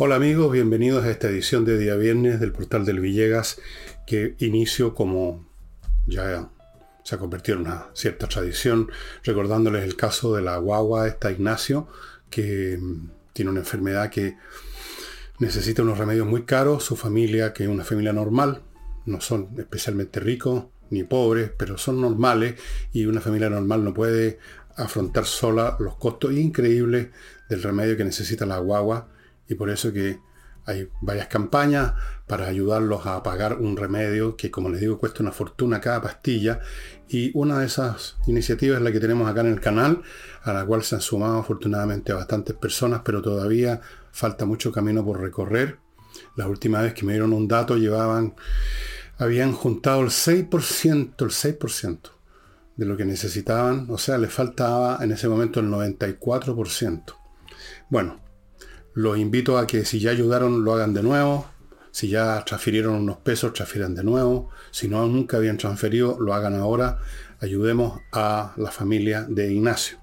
[0.00, 3.58] Hola amigos, bienvenidos a esta edición de día viernes del portal del Villegas
[4.06, 5.44] que inicio como
[6.06, 6.48] ya
[7.02, 8.92] se ha convertido en una cierta tradición,
[9.24, 11.88] recordándoles el caso de la guagua, esta Ignacio,
[12.30, 12.78] que
[13.32, 14.36] tiene una enfermedad que
[15.40, 18.62] necesita unos remedios muy caros, su familia, que es una familia normal,
[19.04, 22.54] no son especialmente ricos ni pobres, pero son normales
[22.92, 24.38] y una familia normal no puede
[24.76, 27.08] afrontar sola los costos increíbles
[27.48, 29.08] del remedio que necesita la guagua
[29.48, 30.20] y por eso que
[30.68, 31.94] hay varias campañas
[32.26, 36.60] para ayudarlos a pagar un remedio que, como les digo, cuesta una fortuna cada pastilla.
[37.08, 40.02] Y una de esas iniciativas es la que tenemos acá en el canal,
[40.42, 43.80] a la cual se han sumado afortunadamente bastantes personas, pero todavía
[44.12, 45.78] falta mucho camino por recorrer.
[46.36, 48.34] La última vez que me dieron un dato llevaban,
[49.16, 51.98] habían juntado el 6%, el 6%
[52.76, 57.14] de lo que necesitaban, o sea, les faltaba en ese momento el 94%.
[57.88, 58.20] Bueno,
[58.98, 61.46] los invito a que si ya ayudaron lo hagan de nuevo.
[61.92, 64.50] Si ya transfirieron unos pesos, transfieran de nuevo.
[64.72, 66.98] Si no, nunca habían transferido, lo hagan ahora.
[67.38, 69.98] Ayudemos a la familia de Ignacio.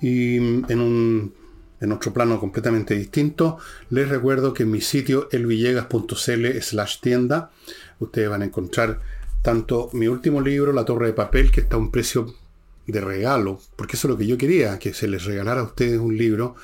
[0.00, 1.34] Y en, un,
[1.80, 3.58] en otro plano completamente distinto,
[3.90, 7.50] les recuerdo que en mi sitio elvillegas.cl slash tienda,
[7.98, 9.00] ustedes van a encontrar
[9.42, 12.32] tanto mi último libro, La Torre de Papel, que está a un precio
[12.86, 15.98] de regalo, porque eso es lo que yo quería, que se les regalara a ustedes
[15.98, 16.54] un libro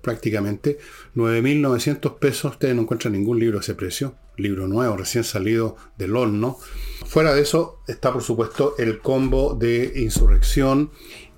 [0.00, 0.78] prácticamente.
[1.14, 4.14] 9.900 pesos, ustedes no encuentran ningún libro a ese precio.
[4.36, 6.58] Libro nuevo, recién salido del horno.
[7.06, 10.90] Fuera de eso está por supuesto el combo de Insurrección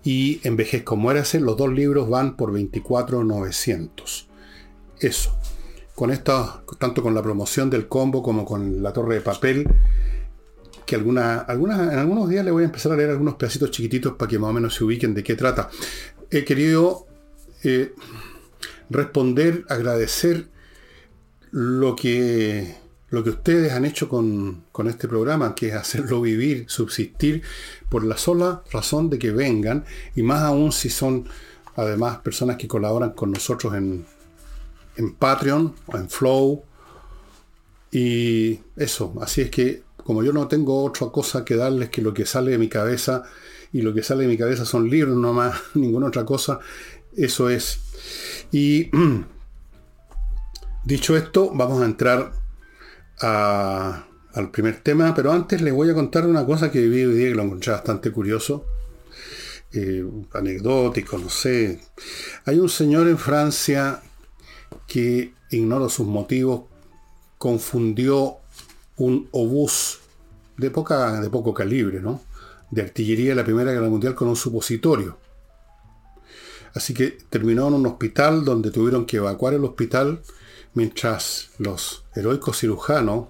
[0.05, 1.41] y Envejezco Muérase.
[1.41, 4.27] Los dos libros van por 24.900.
[5.01, 5.37] Eso.
[5.95, 9.67] Con esto, tanto con la promoción del combo como con la torre de papel,
[10.87, 14.15] que alguna, algunas, en algunos días le voy a empezar a leer algunos pedacitos chiquititos
[14.15, 15.71] para que más o menos se ubiquen de qué trata.
[16.31, 17.07] He querido
[17.63, 17.95] eh,
[18.93, 20.49] responder, agradecer
[21.51, 22.77] lo que,
[23.11, 27.43] lo que ustedes han hecho con, este programa, que es hacerlo vivir, subsistir,
[27.89, 31.29] por la sola razón de que vengan, y más aún si son
[31.77, 34.05] además personas que colaboran con nosotros en,
[34.97, 36.63] en Patreon o en Flow.
[37.91, 42.13] Y eso, así es que como yo no tengo otra cosa que darles que lo
[42.13, 43.25] que sale de mi cabeza,
[43.73, 46.61] y lo que sale de mi cabeza son libros, no más, ninguna otra cosa,
[47.17, 47.81] eso es
[48.53, 48.91] y
[50.85, 52.33] dicho esto, vamos a entrar
[53.19, 57.29] al primer tema, pero antes les voy a contar una cosa que viví hoy día
[57.29, 58.67] que lo encontré bastante curioso,
[59.73, 61.81] eh, anecdótico, no sé.
[62.45, 64.03] Hay un señor en Francia
[64.87, 66.63] que, ignoro sus motivos,
[67.39, 68.39] confundió
[68.97, 70.01] un obús
[70.57, 72.21] de, poca, de poco calibre, ¿no?
[72.71, 75.19] de artillería de la Primera Guerra Mundial con un supositorio.
[76.75, 80.23] Así que terminó en un hospital donde tuvieron que evacuar el hospital
[80.75, 83.29] mientras los heroicos cirujanos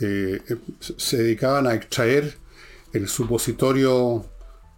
[0.00, 0.40] eh,
[0.96, 2.36] se dedicaban a extraer
[2.92, 4.26] el supositorio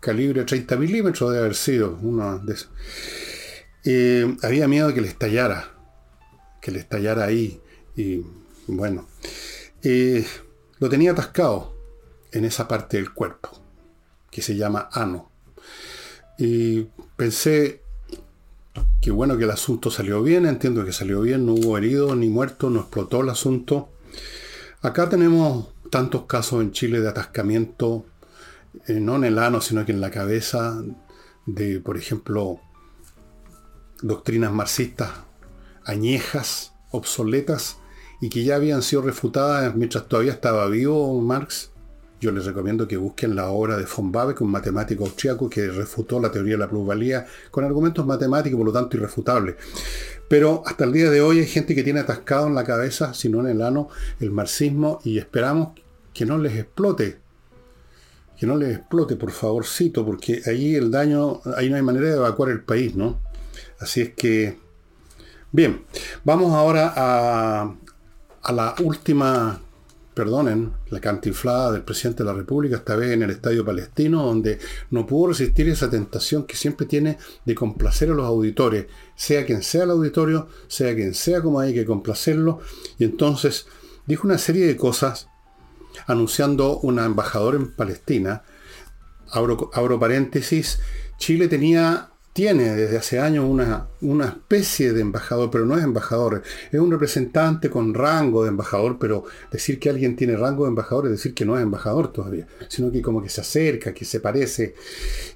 [0.01, 2.57] calibre 30 milímetros de haber sido una de
[3.84, 5.73] eh, había miedo de que le estallara,
[6.61, 7.61] que le estallara ahí.
[7.97, 8.25] Y
[8.67, 9.09] bueno,
[9.83, 10.25] eh,
[10.79, 11.77] lo tenía atascado
[12.31, 13.51] en esa parte del cuerpo,
[14.31, 15.31] que se llama ano.
[16.44, 17.84] Y pensé
[19.00, 22.28] que bueno que el asunto salió bien, entiendo que salió bien, no hubo heridos ni
[22.28, 23.91] muertos, no explotó el asunto.
[24.80, 28.06] Acá tenemos tantos casos en Chile de atascamiento,
[28.88, 30.82] eh, no en el ano, sino que en la cabeza
[31.47, 32.59] de, por ejemplo,
[34.00, 35.12] doctrinas marxistas
[35.84, 37.76] añejas, obsoletas,
[38.20, 41.72] y que ya habían sido refutadas mientras todavía estaba vivo Marx
[42.22, 46.21] yo les recomiendo que busquen la obra de von Babeck, un matemático austriaco que refutó
[46.21, 49.56] la teoría de la plusvalía con argumentos matemáticos, por lo tanto irrefutables.
[50.28, 53.28] Pero hasta el día de hoy hay gente que tiene atascado en la cabeza, si
[53.28, 53.88] no en el ano,
[54.21, 55.71] el marxismo y esperamos
[56.15, 57.19] que no les explote.
[58.39, 62.15] Que no les explote, por favorcito, porque ahí el daño, ahí no hay manera de
[62.15, 63.19] evacuar el país, ¿no?
[63.80, 64.59] Así es que,
[65.51, 65.83] bien,
[66.22, 67.74] vamos ahora a,
[68.42, 69.60] a la última
[70.14, 74.59] perdonen, la cantiflada del presidente de la República, esta vez en el Estadio Palestino, donde
[74.91, 79.62] no pudo resistir esa tentación que siempre tiene de complacer a los auditores, sea quien
[79.62, 82.60] sea el auditorio, sea quien sea como hay que complacerlo,
[82.98, 83.66] y entonces
[84.06, 85.28] dijo una serie de cosas
[86.06, 88.42] anunciando una embajadora en Palestina,
[89.30, 90.80] abro, abro paréntesis,
[91.18, 96.43] Chile tenía tiene desde hace años una, una, especie de embajador, pero no es embajador,
[96.71, 101.07] es un representante con rango de embajador, pero decir que alguien tiene rango de embajador
[101.07, 104.21] es decir que no es embajador todavía, sino que como que se acerca, que se
[104.21, 104.75] parece.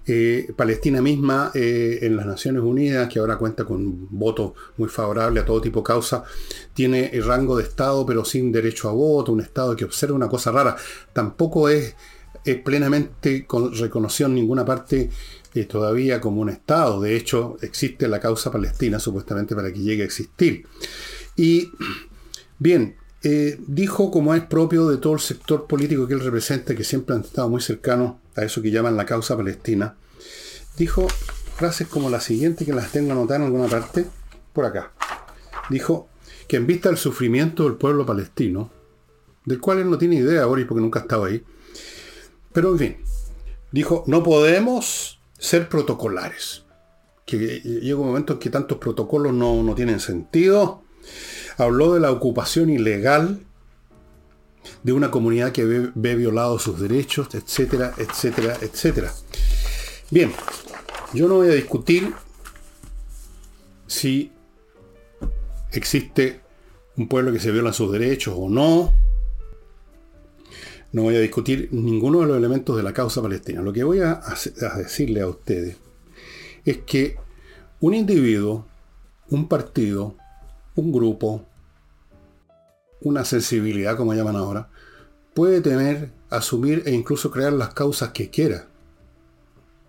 [0.06, 4.88] Eh, Palestina misma eh, en las Naciones Unidas, que ahora cuenta con un voto muy
[4.88, 6.24] favorable a todo tipo de causa,
[6.72, 10.28] tiene el rango de Estado, pero sin derecho a voto, un Estado que observa una
[10.28, 10.76] cosa rara.
[11.12, 11.94] Tampoco es,
[12.44, 15.10] es plenamente reconocido en ninguna parte
[15.64, 17.00] todavía como un Estado.
[17.00, 20.66] De hecho, existe la causa palestina supuestamente para que llegue a existir.
[21.36, 21.70] Y
[22.58, 26.84] bien, eh, dijo como es propio de todo el sector político que él representa, que
[26.84, 29.96] siempre han estado muy cercanos a eso que llaman la causa palestina,
[30.76, 31.08] dijo
[31.56, 34.06] frases como la siguiente, que las tengo anotadas en alguna parte,
[34.52, 34.92] por acá.
[35.70, 36.08] Dijo
[36.46, 38.70] que en vista del sufrimiento del pueblo palestino,
[39.44, 41.42] del cual él no tiene idea, Boris, porque nunca ha estado ahí,
[42.52, 42.96] pero en fin,
[43.72, 46.64] dijo, no podemos ser protocolares.
[47.24, 50.82] Que llega un momento en que tantos protocolos no, tienen sentido.
[51.56, 53.40] Habló de la ocupación ilegal
[54.82, 59.12] de una comunidad que ve, ve violados sus derechos, etcétera, etcétera, etcétera.
[60.10, 60.32] Bien,
[61.12, 62.12] yo no voy a discutir
[63.86, 64.32] si
[65.72, 66.40] existe
[66.96, 68.92] un pueblo que se viola sus derechos o no.
[70.96, 73.60] No voy a discutir ninguno de los elementos de la causa palestina.
[73.60, 74.22] Lo que voy a,
[74.78, 75.76] decirle a ustedes
[76.64, 77.18] es que
[77.80, 78.66] un individuo,
[79.28, 80.16] un partido,
[80.74, 81.44] un grupo,
[83.02, 84.70] una sensibilidad, como llaman ahora,
[85.34, 88.68] puede tener, asumir e incluso crear las causas que quiera.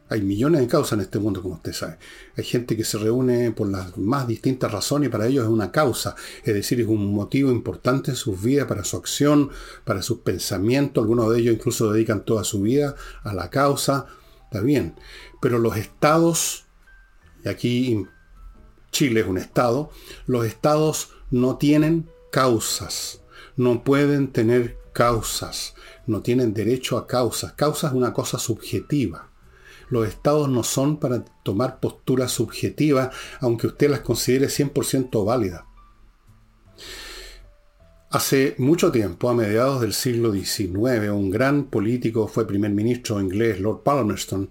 [0.09, 1.98] Hay millones de causas en este mundo, como usted sabe.
[2.38, 5.71] Hay gente que se reúne por las más distintas razones y para ellos es una
[5.71, 6.15] causa.
[6.45, 9.50] Es decir, es un motivo importante en sus vidas, para su acción,
[9.83, 11.01] para sus pensamientos.
[11.01, 14.06] Algunos de ellos incluso dedican toda su vida a la causa.
[14.45, 14.95] Está bien.
[15.42, 16.65] Pero los estados,
[17.44, 18.06] y aquí
[18.92, 19.92] Chile es un estado,
[20.25, 23.21] los estados no tienen causas.
[23.57, 25.74] No pueden tener causas.
[26.06, 27.51] No tienen derecho a causas.
[27.54, 29.31] Causa es una cosa subjetiva
[29.89, 35.63] los estados no son para tomar posturas subjetivas, aunque usted las considere 100% válidas.
[38.09, 43.59] Hace mucho tiempo, a mediados del siglo XIX, un gran político, fue primer ministro inglés,
[43.59, 44.49] Lord Palmerston,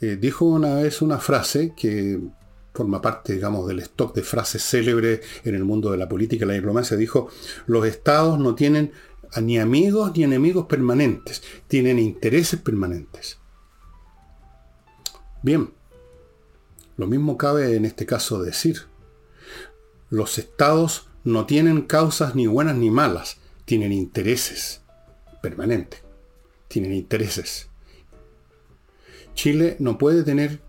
[0.00, 2.20] eh, dijo una vez una frase que
[2.72, 6.48] forma parte, digamos, del stock de frases célebres en el mundo de la política y
[6.48, 6.96] la diplomacia.
[6.96, 7.28] Dijo,
[7.66, 8.92] los estados no tienen
[9.42, 13.38] ni amigos ni enemigos permanentes, tienen intereses permanentes.
[15.42, 15.72] Bien,
[16.96, 18.82] lo mismo cabe en este caso decir.
[20.10, 24.82] Los estados no tienen causas ni buenas ni malas, tienen intereses
[25.40, 26.02] permanentes,
[26.66, 27.68] tienen intereses.
[29.34, 30.60] Chile no puede tener,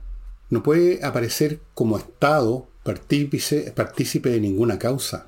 [0.50, 5.28] no puede aparecer como estado partícipe, partícipe de ninguna causa.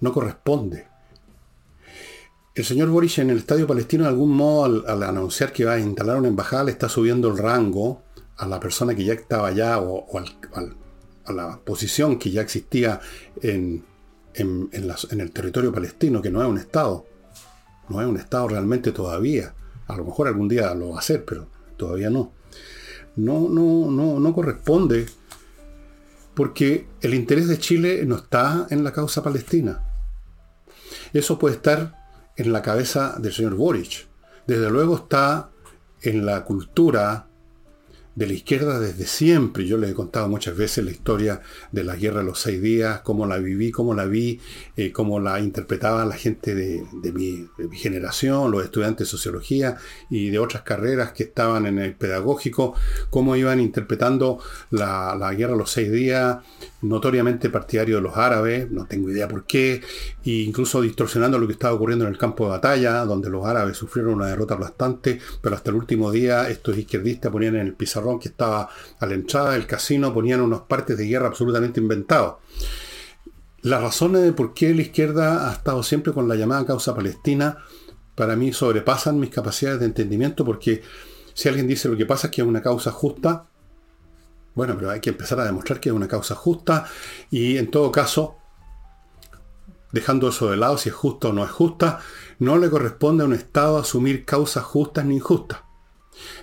[0.00, 0.89] No corresponde.
[2.52, 5.78] El señor Boric en el Estadio Palestino, de algún modo, al, anunciar que va a
[5.78, 8.02] instalar una embajada, le está subiendo el rango
[8.36, 13.00] a la persona que ya estaba allá o, a la posición que ya existía
[13.40, 13.84] en,
[14.34, 17.06] en, el territorio palestino, que no es un Estado.
[17.88, 19.54] No es un Estado realmente todavía.
[19.86, 22.32] A lo mejor algún día lo va a hacer, pero todavía no.
[23.14, 25.06] No, no, no, no corresponde
[26.34, 29.84] porque el interés de Chile no está en la causa palestina.
[31.12, 31.99] Eso puede estar
[32.40, 34.06] en la cabeza del señor Boric.
[34.46, 35.50] Desde luego está
[36.00, 37.26] en la cultura
[38.14, 39.66] de la izquierda desde siempre.
[39.66, 43.02] Yo les he contado muchas veces la historia de la guerra de los seis días,
[43.02, 44.40] cómo la viví, cómo la vi,
[44.76, 46.82] eh, cómo la interpretaba la gente de,
[47.12, 49.76] mi, generación, los estudiantes de sociología
[50.08, 52.74] y de otras carreras que estaban en el pedagógico,
[53.10, 54.38] cómo iban interpretando
[54.70, 56.38] la, la guerra de los seis días,
[56.82, 59.82] notoriamente partidario de los árabes, no tengo idea por qué,
[60.24, 63.76] e incluso distorsionando lo que estaba ocurriendo en el campo de batalla, donde los árabes
[63.76, 68.18] sufrieron una derrota aplastante, pero hasta el último día estos izquierdistas ponían en el pizarrón
[68.18, 68.68] que estaba
[68.98, 72.36] a la entrada del casino, ponían unos partes de guerra absolutamente inventados.
[73.62, 77.58] Las razones de por qué la izquierda ha estado siempre con la llamada causa palestina,
[78.14, 80.82] para mí sobrepasan mis capacidades de entendimiento, porque
[81.34, 83.49] si alguien dice lo que pasa es que es una causa justa,
[84.54, 86.86] bueno, pero hay que empezar a demostrar que es una causa justa
[87.30, 88.36] y en todo caso,
[89.92, 92.00] dejando eso de lado, si es justa o no es justa,
[92.38, 95.60] no le corresponde a un Estado asumir causas justas ni injustas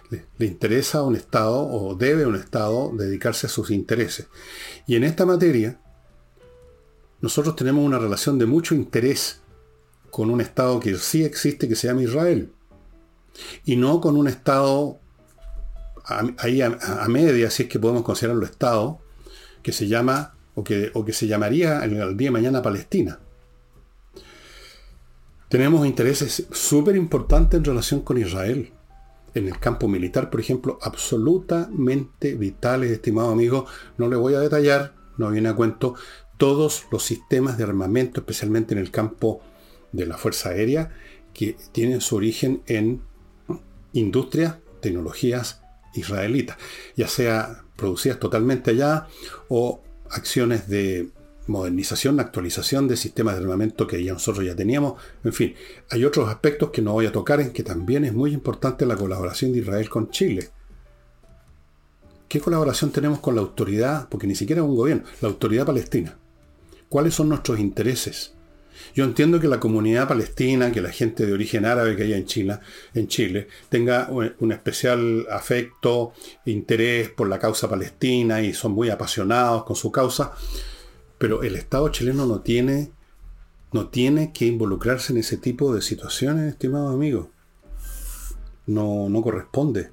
[0.09, 4.27] le, interesa a un Estado o debe un Estado dedicarse a sus intereses.
[4.85, 5.79] Y en esta materia,
[7.21, 9.41] nosotros tenemos una relación de mucho interés
[10.11, 12.51] con un Estado que sí existe, que se llama Israel.
[13.65, 14.99] Y no con un Estado
[16.37, 18.99] ahí a, media, si es que podemos considerarlo Estado,
[19.61, 23.19] que se llama, o que, o que se llamaría el, día de mañana Palestina.
[25.49, 28.71] Tenemos intereses súper importantes en relación con Israel.
[29.33, 33.65] En el campo militar, por ejemplo, absolutamente vitales, estimado amigo.
[33.97, 35.95] No le voy a detallar, no viene a cuento,
[36.37, 39.41] todos los sistemas de armamento, especialmente en el campo
[39.91, 40.91] de la Fuerza Aérea,
[41.33, 43.01] que tienen su origen en
[43.93, 45.61] industrias, tecnologías
[45.97, 46.57] israelitas,
[46.95, 49.07] ya sea producidas totalmente allá
[49.49, 51.09] o acciones de
[51.47, 55.01] modernización, actualización de sistemas de armamento que ya nosotros ya teníamos.
[55.23, 55.55] En fin,
[55.89, 58.95] hay otros aspectos que no voy a tocar en que también es muy importante la
[58.95, 60.49] colaboración de Israel con Chile.
[62.27, 64.09] ¿Qué colaboración tenemos con la autoridad?
[64.09, 66.17] Porque ni siquiera es un gobierno, la autoridad palestina.
[66.89, 68.33] ¿Cuáles son nuestros intereses?
[68.97, 72.25] Yo entiendo que la comunidad palestina, que la gente de origen árabe que hay en
[72.25, 72.57] Chile,
[72.95, 76.13] en Chile tenga un especial afecto,
[76.45, 80.33] interés por la causa palestina y son muy apasionados con su causa,
[81.19, 82.89] pero el Estado chileno no tiene,
[83.71, 87.27] no tiene que involucrarse en ese tipo de situaciones, estimados amigos.
[88.65, 89.91] No, no corresponde.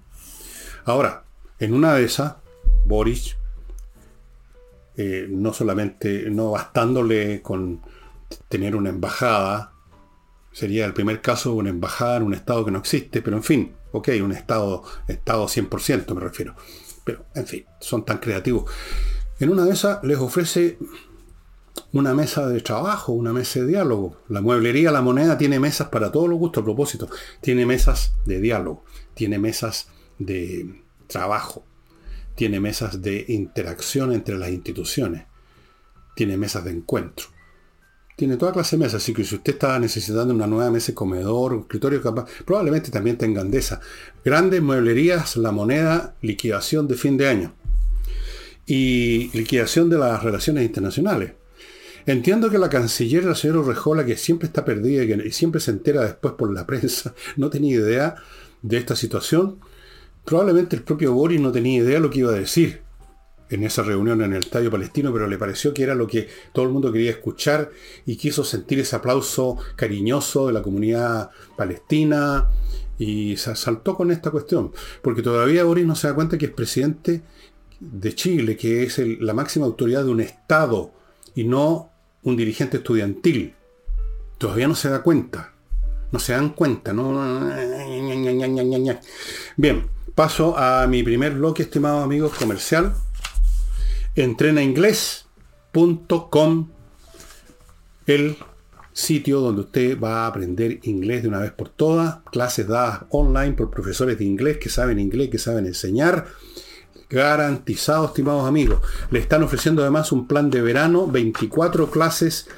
[0.87, 1.25] Ahora,
[1.58, 2.37] en una de esas,
[2.87, 3.37] Boris,
[4.96, 7.82] eh, no solamente, no bastándole con
[8.49, 9.73] tener una embajada,
[10.53, 13.43] sería el primer caso de una embajada en un estado que no existe, pero en
[13.43, 16.55] fin, ok, un estado, estado 100% me refiero.
[17.05, 18.71] Pero, en fin, son tan creativos.
[19.41, 20.79] En una de esas les ofrece
[21.93, 24.17] una mesa de trabajo, una mesa de diálogo.
[24.29, 27.09] La mueblería La Moneda tiene mesas para todos los gustos, a propósito.
[27.41, 29.88] Tiene mesas de diálogo, tiene mesas
[30.19, 31.64] de trabajo,
[32.35, 35.26] tiene mesas de interacción entre las instituciones,
[36.14, 37.26] tiene mesas de encuentro.
[38.16, 41.59] Tiene toda clase de mesas, así que si usted está necesitando una nueva mesa comedor,
[41.62, 43.80] escritorio capaz, probablemente también tengan de.
[44.25, 47.54] Grandes mueblerías, la moneda, liquidación de fin de año.
[48.66, 51.33] Y liquidación de las relaciones internacionales.
[52.06, 56.04] Entiendo que la canciller, la señora Urrejola, que siempre está perdida y siempre se entera
[56.04, 58.14] después por la prensa, no tenía idea
[58.62, 59.59] de esta situación.
[60.25, 62.84] Probablemente el propio Boris no tenía idea de lo que iba a decir
[63.50, 66.64] en esa reunión en el Estadio Palestino, pero le pareció que era lo que todo
[66.64, 67.70] el mundo quería escuchar
[68.06, 72.48] y quiso sentir ese aplauso cariñoso de la comunidad palestina
[72.98, 74.72] y se saltó con esta cuestión,
[75.02, 77.22] porque todavía Boris no se da cuenta que es presidente
[77.80, 80.92] de Chile, que es la máxima autoridad de un Estado
[81.34, 81.90] y no
[82.22, 83.54] un dirigente estudiantil.
[84.38, 85.52] Todavía no se da cuenta.
[86.12, 87.50] No se dan cuenta, ¿no?
[89.56, 92.94] Bien, paso a mi primer bloque, estimados amigos, comercial.
[94.16, 96.68] Entrenainglés.com,
[98.06, 98.37] el
[98.92, 103.54] sitio donde usted va a aprender inglés de una vez por todas, clases dadas online
[103.54, 106.28] por profesores de inglés que saben inglés, que saben enseñar
[107.11, 108.80] Garantizado, estimados amigos.
[109.11, 112.49] Le están ofreciendo además un plan de verano, 24 clases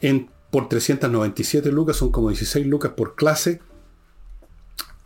[0.00, 3.60] en, por 397 lucas, son como 16 lucas por clase.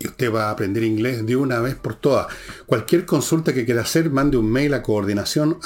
[0.01, 2.29] Y usted va a aprender inglés de una vez por todas.
[2.67, 5.59] Cualquier consulta que quiera hacer, mande un mail a coordinación.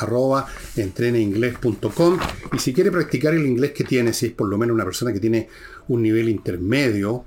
[2.52, 5.12] Y si quiere practicar el inglés que tiene, si es por lo menos una persona
[5.12, 5.48] que tiene
[5.88, 7.26] un nivel intermedio,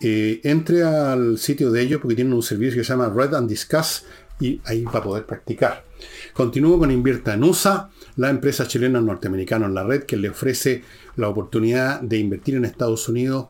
[0.00, 3.48] eh, entre al sitio de ellos porque tienen un servicio que se llama Red and
[3.48, 4.04] Discuss
[4.38, 5.84] y ahí va a poder practicar.
[6.34, 10.82] Continúo con Invierta en USA, la empresa chilena norteamericana en la red que le ofrece
[11.16, 13.48] la oportunidad de invertir en Estados Unidos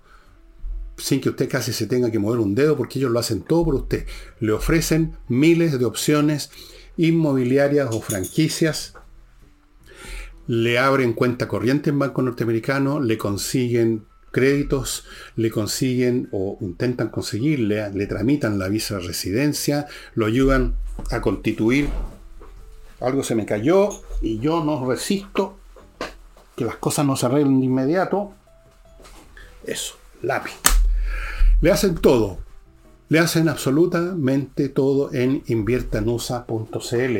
[0.96, 3.64] sin que usted casi se tenga que mover un dedo porque ellos lo hacen todo
[3.64, 4.06] por usted.
[4.40, 6.50] Le ofrecen miles de opciones
[6.96, 8.94] inmobiliarias o franquicias.
[10.46, 17.90] Le abren cuenta corriente en banco norteamericano, le consiguen créditos, le consiguen o intentan conseguirle,
[17.90, 20.76] le tramitan la visa de residencia, lo ayudan
[21.10, 21.88] a constituir.
[23.00, 23.88] Algo se me cayó
[24.22, 25.56] y yo no resisto
[26.54, 28.32] que las cosas no se arreglen de inmediato.
[29.64, 30.75] Eso, lápiz.
[31.60, 32.38] Le hacen todo.
[33.08, 37.16] Le hacen absolutamente todo en inviertanusa.cl.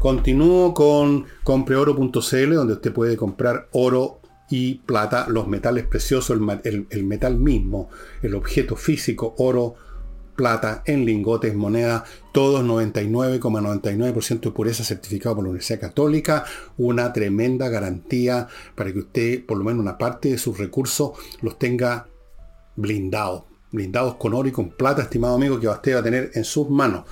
[0.00, 7.36] Continúo con compreoro.cl, donde usted puede comprar oro y plata, los metales preciosos, el, metal
[7.36, 7.88] mismo,
[8.22, 9.74] el objeto físico, oro,
[10.36, 16.44] plata, en lingotes, moneda, todos 99,99% de pureza certificado por la Universidad Católica,
[16.76, 21.58] una tremenda garantía para que usted por lo menos una parte de sus recursos los
[21.58, 22.06] tenga
[22.76, 26.44] blindados, blindados con oro y con plata, estimado amigo, que usted va a tener en
[26.44, 27.04] sus manos.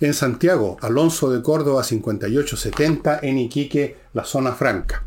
[0.00, 5.04] En Santiago, Alonso de Córdoba 5870, en Iquique, la zona franca.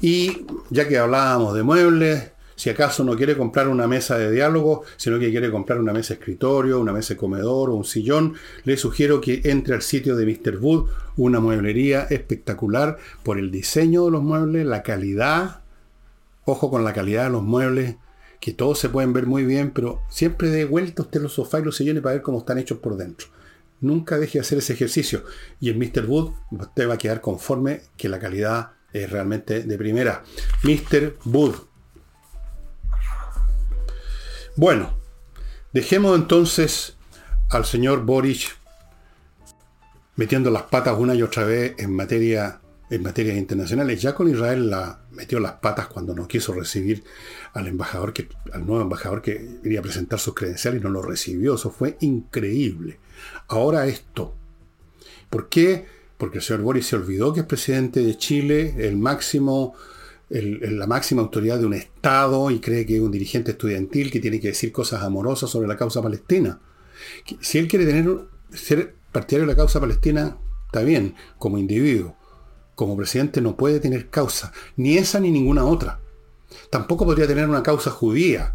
[0.00, 4.84] Y ya que hablábamos de muebles, Si acaso no quiere comprar una mesa de diálogo,
[4.96, 8.76] sino que quiere comprar una mesa escritorio, una mesa de comedor o un sillón, le
[8.76, 10.58] sugiero que entre al sitio de Mr.
[10.60, 15.62] Wood, una mueblería espectacular por el diseño de los muebles, la calidad,
[16.44, 17.96] ojo con la calidad de los muebles,
[18.44, 21.64] que todos se pueden ver muy bien, pero siempre dé vuelta usted los sofás y
[21.64, 23.28] los sillones para ver cómo están hechos por dentro.
[23.80, 25.24] Nunca deje de hacer ese ejercicio.
[25.60, 26.04] Y en Mr.
[26.06, 30.24] Wood usted va a quedar conforme que la calidad es realmente de primera.
[30.62, 31.16] Mr.
[31.24, 31.54] Wood.
[34.56, 34.94] Bueno,
[35.72, 36.98] dejemos entonces
[37.48, 38.58] al señor Boric
[40.16, 42.60] metiendo las patas una y otra vez en materia
[42.90, 44.00] en materias internacionales.
[44.02, 47.04] Ya con Israel la metió las patas cuando no quiso recibir
[47.52, 51.02] al embajador que, al nuevo embajador que iría a presentar sus credenciales y no lo
[51.02, 51.54] recibió.
[51.54, 52.98] Eso fue increíble.
[53.48, 54.34] Ahora esto.
[55.30, 55.86] ¿Por qué?
[56.18, 59.74] Porque el señor Boris se olvidó que es presidente de Chile, el máximo,
[60.28, 64.40] la máxima autoridad de un Estado y cree que es un dirigente estudiantil que tiene
[64.40, 66.60] que decir cosas amorosas sobre la causa palestina.
[67.40, 68.08] Si él quiere tener,
[68.52, 70.36] ser partidario de la causa palestina,
[70.66, 72.16] está bien, como individuo.
[72.74, 76.00] Como presidente no puede tener causa, ni esa ni ninguna otra.
[76.70, 78.54] Tampoco podría tener una causa judía.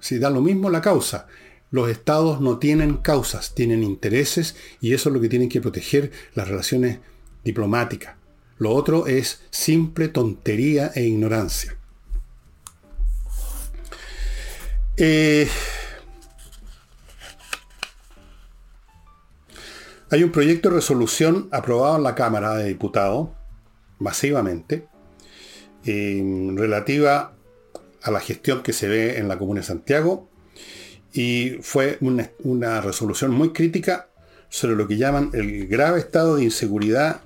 [0.00, 1.26] Si da lo mismo la causa.
[1.70, 6.12] Los estados no tienen causas, tienen intereses y eso es lo que tienen que proteger
[6.34, 6.98] las relaciones
[7.42, 8.16] diplomáticas.
[8.58, 11.76] Lo otro es simple tontería e ignorancia.
[14.96, 15.48] Eh,
[20.14, 23.30] hay un proyecto de resolución aprobado en la Cámara de Diputados,
[23.98, 24.86] masivamente,
[25.84, 27.34] relativa
[28.00, 30.30] a la gestión que se ve en la Comuna de Santiago
[31.12, 34.08] y fue una, resolución muy crítica
[34.48, 37.22] sobre lo que llaman el grave estado de inseguridad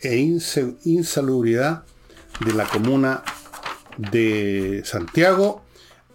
[0.00, 1.84] e insalubridad
[2.42, 3.22] de la comuna
[3.98, 5.62] de Santiago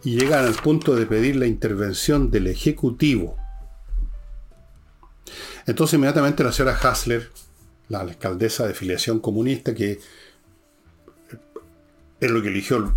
[0.04, 3.45] y llegan al punto de pedir la intervención del Ejecutivo.
[5.66, 7.32] Entonces inmediatamente la señora Hasler,
[7.90, 10.00] la alcaldesa de filiación comunista, que
[12.20, 12.96] es lo que eligió,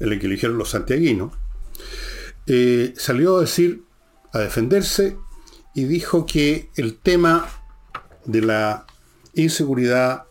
[0.00, 1.32] el que eligieron los santiaguinos,
[2.46, 3.84] eh, salió a decir,
[4.32, 5.16] a defenderse,
[5.74, 7.48] y dijo que el tema
[8.24, 8.86] de la
[9.34, 10.24] inseguridad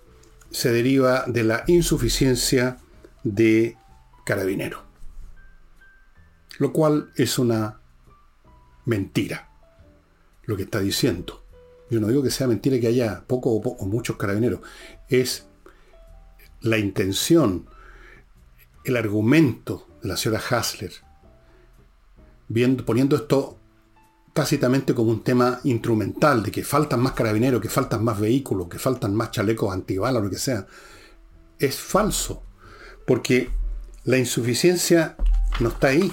[0.51, 2.77] se deriva de la insuficiencia
[3.23, 3.77] de
[4.25, 4.83] carabinero.
[6.57, 7.79] Lo cual es una
[8.85, 9.49] mentira,
[10.43, 11.40] lo que está diciendo.
[11.91, 14.61] Yo no digo que sea mentira que haya poco o, muchos carabineros.
[15.09, 15.45] Es
[16.61, 17.67] la intención,
[18.85, 20.93] el argumento de la señora Hasler,
[22.85, 23.57] poniendo esto
[24.31, 28.79] tácitamente como un tema instrumental, de que faltan más carabineros, que faltan más vehículos, que
[28.79, 30.65] faltan más chalecos antibalas, lo que sea,
[31.59, 32.41] es falso.
[33.05, 33.49] Porque
[34.05, 35.17] la insuficiencia
[35.59, 36.09] no está ahí.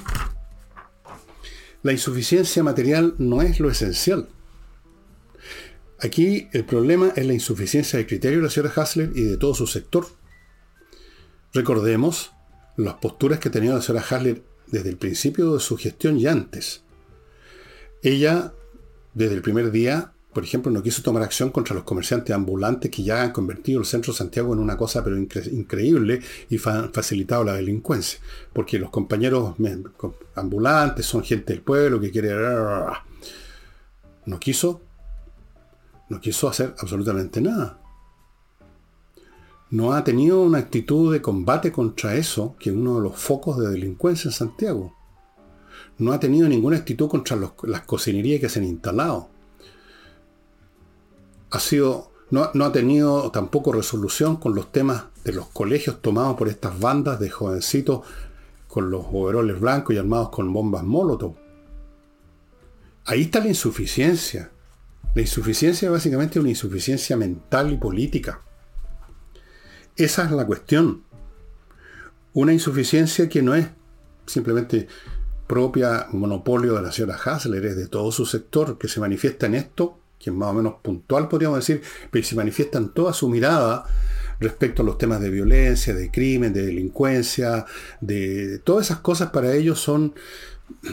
[1.84, 4.28] La insuficiencia material no es lo esencial.
[6.00, 9.54] Aquí el problema es la insuficiencia de criterio de la señora Hasler y de todo
[9.54, 10.06] su sector.
[11.52, 12.32] Recordemos
[12.76, 16.84] las posturas que tenía la señora Hasler desde el principio de su gestión y antes.
[18.02, 18.52] Ella,
[19.14, 23.02] desde el primer día, por ejemplo, no quiso tomar acción contra los comerciantes ambulantes que
[23.02, 27.42] ya han convertido el centro de Santiago en una cosa pero increíble y han facilitado
[27.42, 28.20] la delincuencia.
[28.52, 29.56] Porque los compañeros
[30.36, 32.30] ambulantes son gente del pueblo que quiere...
[34.26, 34.82] No quiso,
[36.08, 37.78] no quiso hacer absolutamente nada
[39.70, 43.58] no ha tenido una actitud de combate contra eso, que es uno de los focos
[43.58, 44.94] de delincuencia en Santiago.
[45.98, 49.28] No ha tenido ninguna actitud contra las cocinerías que se han instalado.
[51.50, 56.36] Ha sido, no, no, ha tenido tampoco resolución con los temas de los colegios tomados
[56.36, 58.06] por estas bandas de jovencitos
[58.68, 61.34] con los overoles blancos y armados con bombas molotov.
[63.04, 64.50] Ahí está la insuficiencia.
[65.14, 68.42] La insuficiencia básicamente es una insuficiencia mental y política.
[69.96, 71.02] Esa es la cuestión.
[72.32, 73.66] Una insuficiencia que no es
[74.26, 74.86] simplemente
[75.48, 79.54] propia monopolio de la señora Hasler, es de todo su sector que se manifiesta en
[79.54, 83.28] esto, que es más o menos puntual, podríamos decir, pero se manifiesta en toda su
[83.28, 83.86] mirada
[84.40, 87.64] respecto a los temas de violencia, de crimen, de delincuencia,
[88.00, 90.14] de todas esas cosas para ellos son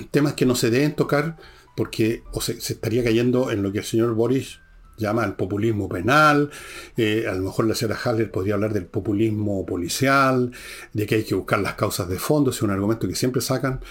[0.10, 1.38] temas que no se deben tocar
[1.76, 4.60] porque se, estaría cayendo en lo que el señor Boris
[4.98, 6.50] llama al populismo penal,
[6.98, 10.52] eh, a lo mejor la señora Haller podría hablar del populismo policial,
[10.94, 13.82] de que hay que buscar las causas de fondo, es un argumento que siempre sacan,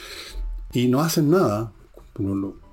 [0.73, 1.73] y no hacen nada.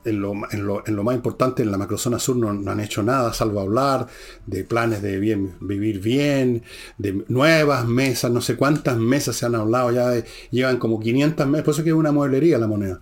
[0.05, 4.07] en lo, más importante, en la macrozona sur no, han hecho nada, salvo hablar
[4.45, 6.63] de planes de vivir bien,
[6.97, 11.65] de nuevas mesas, no sé cuántas mesas se han hablado, ya llevan como 500 mesas,
[11.65, 13.01] por eso que es una mueblería la moneda.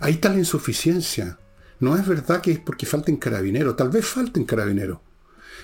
[0.00, 1.38] Ahí está la insuficiencia.
[1.80, 4.98] No es verdad que es porque falten carabineros, tal vez falten carabineros.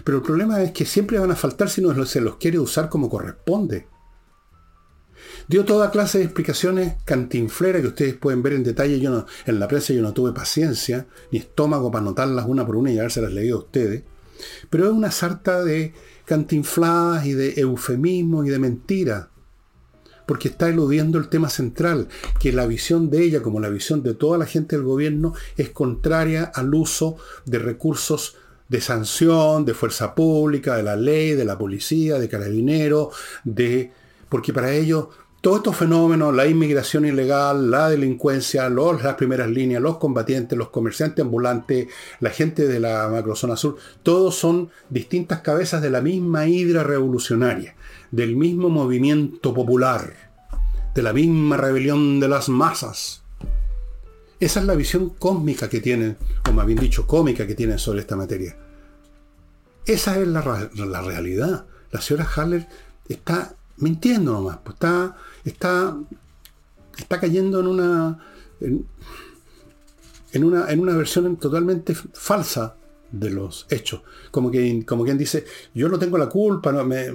[0.05, 2.89] Pero el problema es que siempre van a faltar si no se los quiere usar
[2.89, 3.87] como corresponde.
[5.49, 9.01] Dio toda clase de explicaciones cantinfleras que ustedes pueden ver en detalle.
[9.01, 12.77] Yo no, en la prensa yo no tuve paciencia, ni estómago para anotarlas una por
[12.77, 14.03] una y las leído a ustedes.
[14.71, 15.93] Pero es una sarta de
[16.25, 19.27] cantinfladas y de eufemismos y de mentiras.
[20.33, 22.09] Porque está eludiendo el tema central,
[22.41, 25.69] que la visión de ella, como la visión de toda la gente del gobierno, es
[25.69, 31.59] contraria al uso de recursos de sanción, de fuerza pública, de la ley, de la
[31.59, 33.15] policía, de carabineros,
[33.45, 33.93] de.
[34.31, 35.09] porque para ellos
[35.43, 41.25] todos estos fenómenos, la inmigración ilegal, la delincuencia, las primeras líneas, los combatientes, los comerciantes
[41.25, 41.89] ambulantes,
[42.21, 47.75] la gente de la macrozona sur, todos son distintas cabezas de la misma hidra revolucionaria,
[48.13, 50.15] del mismo movimiento popular,
[50.95, 53.25] de la misma rebelión de las masas.
[54.39, 58.01] Esa es la visión cósmica que tienen, o más bien dicho, cómica que tienen sobre
[58.01, 58.57] esta materia.
[59.87, 61.67] Esa es la, la realidad.
[61.91, 62.69] La señora Haller
[63.09, 65.97] está mintiendo nomás, pues está, está,
[66.99, 68.19] está cayendo en una,
[68.61, 72.77] en, una, en una versión totalmente falsa
[73.11, 74.03] de los hechos.
[74.31, 77.11] Como, que, como quien dice, yo no tengo la culpa, no, me,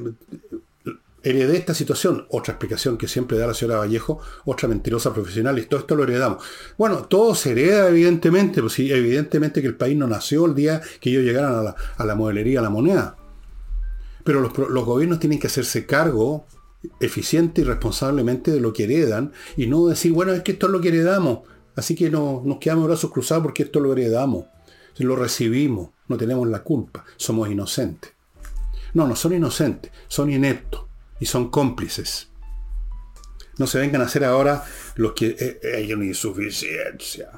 [1.23, 2.25] heredé esta situación.
[2.29, 6.03] Otra explicación que siempre da la señora Vallejo, otra mentirosa profesional, y todo esto lo
[6.03, 6.43] heredamos.
[6.77, 10.81] Bueno, todo se hereda evidentemente, pues sí, evidentemente que el país no nació el día
[10.99, 13.17] que ellos llegaran a la, a la modelería, a la moneda.
[14.23, 16.45] Pero los, los, gobiernos tienen que hacerse cargo
[16.99, 20.71] eficiente y responsablemente de lo que heredan y no decir, bueno, es que esto es
[20.71, 21.39] lo que heredamos,
[21.75, 24.45] así que no, nos quedamos brazos cruzados porque esto lo heredamos,
[24.97, 28.13] lo recibimos, no tenemos la culpa, somos inocentes.
[28.93, 30.85] No, no son inocentes, son ineptos
[31.19, 32.29] y son cómplices.
[33.57, 34.63] No se vengan a hacer ahora
[34.95, 37.29] los que eh, eh, hay una insuficiencia.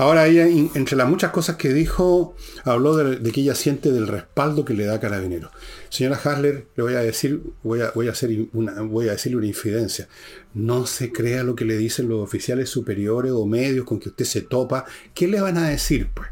[0.00, 2.34] Ahora ella, entre las muchas cosas que dijo,
[2.64, 5.50] habló de, que ella siente del respaldo que le da Carabinero.
[5.90, 10.08] Señora Hasler, le voy a decir, voy a, hacer una, voy a decirle una infidencia.
[10.54, 14.24] No se crea lo que le dicen los oficiales superiores o medios con que usted
[14.24, 14.86] se topa.
[15.12, 16.30] ¿Qué le van a decir, pues?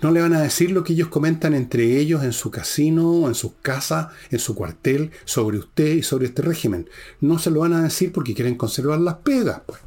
[0.00, 3.34] No le van a decir lo que ellos comentan entre ellos en su casino, en
[3.34, 6.88] su casa, en su cuartel, sobre usted y sobre este régimen.
[7.20, 9.78] No se lo van a decir porque quieren conservar las pegas, pues.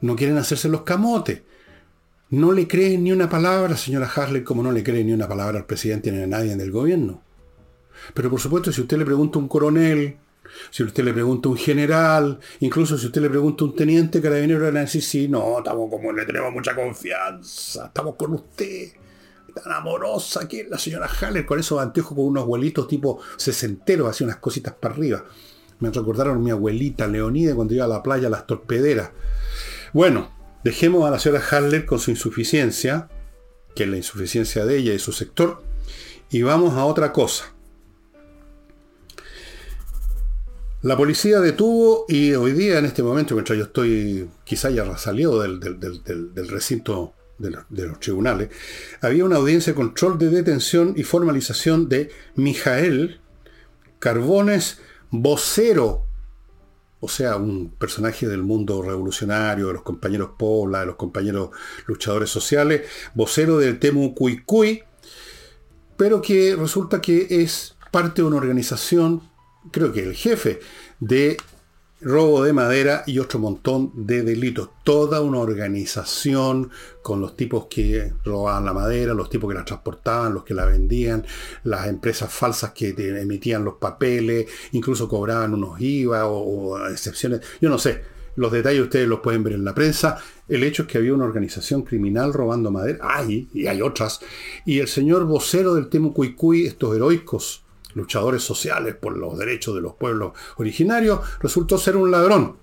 [0.00, 1.42] No quieren hacerse los camotes.
[2.30, 5.58] No le creen ni una palabra, señora Harley, como no le creen ni una palabra
[5.58, 7.22] al presidente ni a nadie del gobierno.
[8.14, 10.16] Pero por supuesto, si usted le pregunta a un coronel,
[10.70, 14.20] si usted le pregunta a un general, incluso si usted le pregunta a un teniente
[14.20, 18.88] carabinero, van a decir, sí, no, estamos como le tenemos mucha confianza, estamos con usted.
[19.54, 24.10] Tan amorosa que es la señora Haller, con esos anteojos con unos abuelitos tipo sesenteros,
[24.10, 25.24] así unas cositas para arriba.
[25.78, 29.10] Me recordaron a mi abuelita Leonide cuando iba a la playa a las torpederas.
[29.96, 30.30] Bueno,
[30.62, 33.08] dejemos a la señora Harler con su insuficiencia,
[33.74, 35.62] que es la insuficiencia de ella y su sector,
[36.28, 37.54] y vamos a otra cosa.
[40.82, 45.38] La policía detuvo y hoy día, en este momento, mientras yo estoy, quizá ya salió
[45.38, 45.58] del,
[46.46, 48.50] recinto de, de, los tribunales,
[49.00, 53.22] había una audiencia de control de detención y formalización de Mijael
[53.98, 54.78] Carbones,
[55.10, 56.05] vocero
[57.06, 61.50] o sea, un personaje del mundo revolucionario, de los compañeros Pobla, de los compañeros
[61.86, 62.82] luchadores sociales,
[63.14, 64.82] vocero del Temu Cuicuy,
[65.96, 69.22] pero que resulta que es parte de una organización,
[69.70, 70.58] creo que el jefe
[70.98, 71.36] de
[72.00, 74.70] robo de madera y otro montón de delitos.
[74.84, 76.70] Toda una organización
[77.02, 80.66] con los tipos que robaban la madera, los tipos que la transportaban, los que la
[80.66, 81.24] vendían,
[81.64, 87.40] las empresas falsas que emitían los papeles, incluso cobraban unos IVA o, excepciones.
[87.60, 88.02] Yo no sé,
[88.36, 90.18] los detalles ustedes los pueden ver en la prensa.
[90.48, 92.98] El hecho es que había una organización criminal robando madera.
[93.00, 94.20] Hay, y hay otras.
[94.64, 97.65] Y el señor vocero del Temo Cuicuy, estos heroicos
[97.96, 102.58] luchadores sociales por los derechos de los pueblos originarios, resultó ser un ladrón.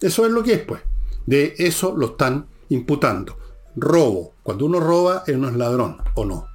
[0.00, 0.82] Eso es lo que es, pues.
[1.26, 3.38] De eso lo están imputando.
[3.76, 4.34] Robo.
[4.42, 6.48] Cuando uno roba, uno es ladrón, ¿o no?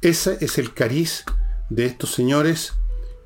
[0.00, 1.24] Ese es el cariz
[1.70, 2.74] de estos señores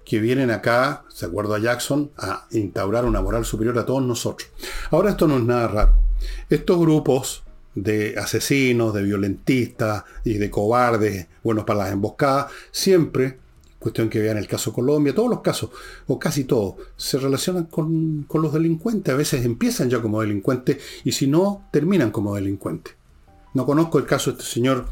[0.04, 4.50] que vienen acá, se acuerdo a Jackson, a instaurar una moral superior a todos nosotros.
[4.90, 5.94] Ahora esto no es nada raro.
[6.48, 7.44] Estos grupos
[7.83, 13.38] de asesinos, de violentistas y de cobardes, buenos para las emboscadas, siempre
[13.79, 15.71] cuestión que vean el caso Colombia, todos los casos,
[16.07, 19.12] o casi todos, se relacionan con, con, los delincuentes.
[19.12, 22.95] A veces empiezan ya como delincuentes y si no, terminan como delincuentes.
[23.55, 24.87] No conozco el caso de este señor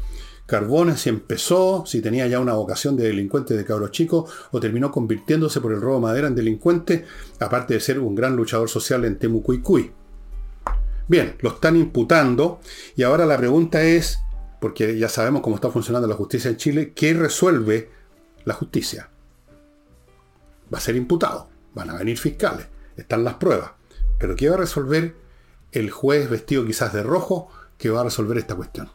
[0.49, 4.91] Carbones, si empezó, si tenía ya una vocación de delincuente de cabro chico, o terminó
[4.91, 7.05] convirtiéndose por el robo de madera en delincuente,
[7.39, 9.91] aparte de ser un gran luchador social en Temucuicuy.
[11.09, 12.61] Bien, lo están imputando
[12.95, 14.19] y ahora la pregunta es,
[14.61, 17.89] porque ya sabemos cómo está funcionando la justicia en Chile, ¿qué resuelve
[18.45, 19.09] la justicia?
[20.71, 23.71] Va a ser imputado, van a venir fiscales, están las pruebas,
[24.19, 25.15] pero ¿qué va a resolver
[25.71, 28.91] el juez vestido quizás de rojo que va a resolver esta cuestión?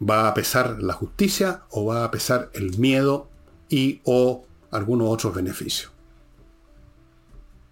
[0.00, 3.28] ¿Va a pesar la justicia o va a pesar el miedo
[3.68, 5.92] y o algunos otros beneficios?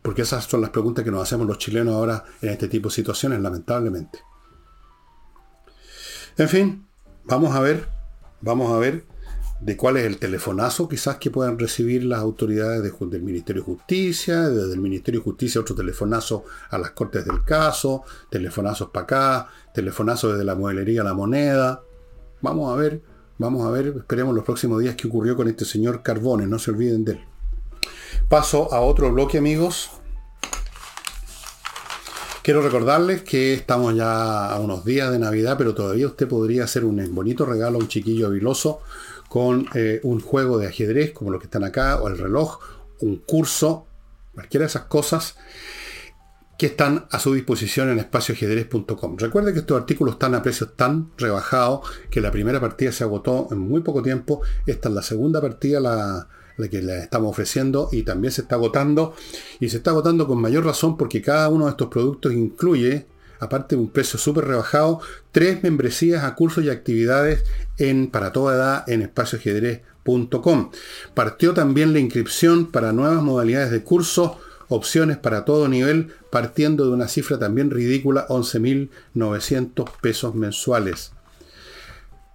[0.07, 2.95] Porque esas son las preguntas que nos hacemos los chilenos ahora en este tipo de
[2.95, 4.21] situaciones, lamentablemente.
[6.39, 6.87] En fin,
[7.25, 7.89] vamos a ver,
[8.41, 9.05] vamos a ver
[9.61, 14.49] de cuál es el telefonazo quizás que puedan recibir las autoridades del Ministerio de Justicia,
[14.49, 19.49] desde el Ministerio de Justicia otro telefonazo a las Cortes del Caso, telefonazos para acá,
[19.75, 21.83] telefonazo desde la modelería a la moneda.
[22.43, 23.03] Vamos a ver,
[23.39, 26.71] vamos a ver, esperemos los próximos días qué ocurrió con este señor Carbones, no se
[26.71, 27.36] olviden de él.
[28.29, 29.89] Paso a otro bloque, amigos.
[32.43, 36.85] Quiero recordarles que estamos ya a unos días de Navidad, pero todavía usted podría hacer
[36.85, 38.81] un bonito regalo a un chiquillo viloso
[39.29, 42.59] con eh, un juego de ajedrez, como los que están acá, o el reloj,
[43.01, 43.87] un curso,
[44.35, 45.37] cualquiera de esas cosas
[46.59, 49.19] que están a su disposición en espacioajedrez.com.
[49.19, 53.47] Recuerde que estos artículos están a precios tan rebajados que la primera partida se agotó
[53.53, 54.41] en muy poco tiempo.
[54.67, 56.29] Esta es la segunda partida, la,
[56.71, 59.15] que le estamos ofreciendo y también se está agotando.
[59.61, 63.07] Y se está agotando con mayor razón porque cada uno de estos productos incluye,
[63.39, 65.01] aparte de un precio súper rebajado,
[65.33, 67.45] tres membresías a cursos y actividades
[67.79, 70.71] en, para toda edad en espacioajedrez.com.
[71.15, 74.33] Partió también la inscripción para nuevas modalidades de cursos
[74.69, 81.13] opciones para todo nivel, partiendo de una cifra también ridícula, 11.900 pesos mensuales.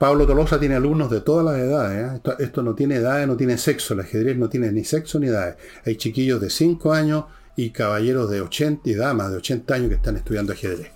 [0.02, 2.20] Pablo Tolosa tiene alumnos de todas las edades.
[2.26, 2.34] ¿eh?
[2.40, 3.94] Esto, no tiene edades, no tiene sexo.
[3.94, 5.58] El ajedrez no tiene ni sexo ni edades.
[5.86, 9.96] Hay chiquillos de 5 años y caballeros de 80 y damas de 80 años que
[9.98, 10.90] están estudiando ajedrez.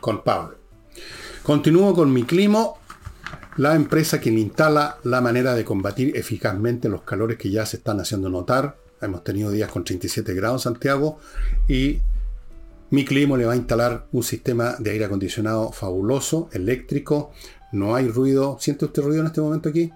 [0.00, 0.56] Con Pablo.
[1.42, 2.78] Continúo con mi climo,
[3.56, 7.98] la empresa que instala la manera de combatir eficazmente los calores que ya se están
[7.98, 11.18] haciendo notar Hemos tenido días con 37 grados Santiago
[11.66, 11.98] y
[12.90, 17.32] mi clima le va a instalar un sistema de aire acondicionado fabuloso, eléctrico,
[17.72, 18.56] no hay ruido.
[18.60, 19.90] ¿Siente usted ruido en este momento aquí?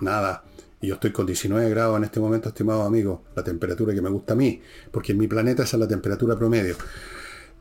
[0.00, 0.44] Nada.
[0.80, 4.10] Y yo estoy con 19 grados en este momento, estimado amigo, la temperatura que me
[4.10, 4.62] gusta a mí,
[4.92, 6.76] porque en mi planeta esa es la temperatura promedio.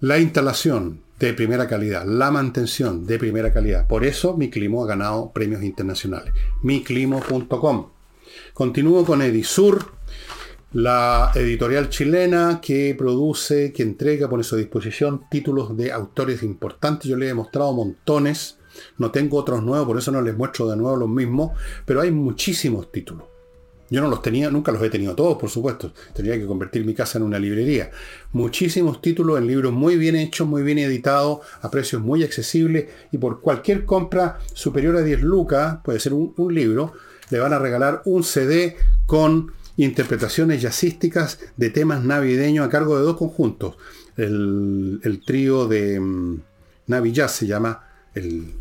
[0.02, 3.88] La instalación de primera calidad, la mantención de primera calidad.
[3.88, 6.32] Por eso mi clima ha ganado premios internacionales.
[6.62, 7.88] miclimo.com
[8.54, 9.94] Continúo con Edisur,
[10.74, 17.10] la editorial chilena que produce, que entrega, pone a su disposición títulos de autores importantes.
[17.10, 18.57] Yo les he mostrado montones.
[18.98, 21.52] No tengo otros nuevos, por eso no les muestro de nuevo los mismos,
[21.86, 23.24] pero hay muchísimos títulos.
[23.90, 25.94] Yo no los tenía, nunca los he tenido todos, por supuesto.
[26.14, 27.90] Tendría que convertir mi casa en una librería.
[28.34, 33.18] Muchísimos títulos en libros muy bien hechos, muy bien editados, a precios muy accesibles y
[33.18, 36.94] por cualquier compra superior a 10 lucas, puede ser un, libro,
[37.30, 43.04] le van a regalar un CD con interpretaciones jazzísticas de temas navideños a cargo de
[43.04, 43.76] dos conjuntos.
[44.18, 46.40] El, trío de um,
[46.88, 48.54] Navi Jazz se llama el,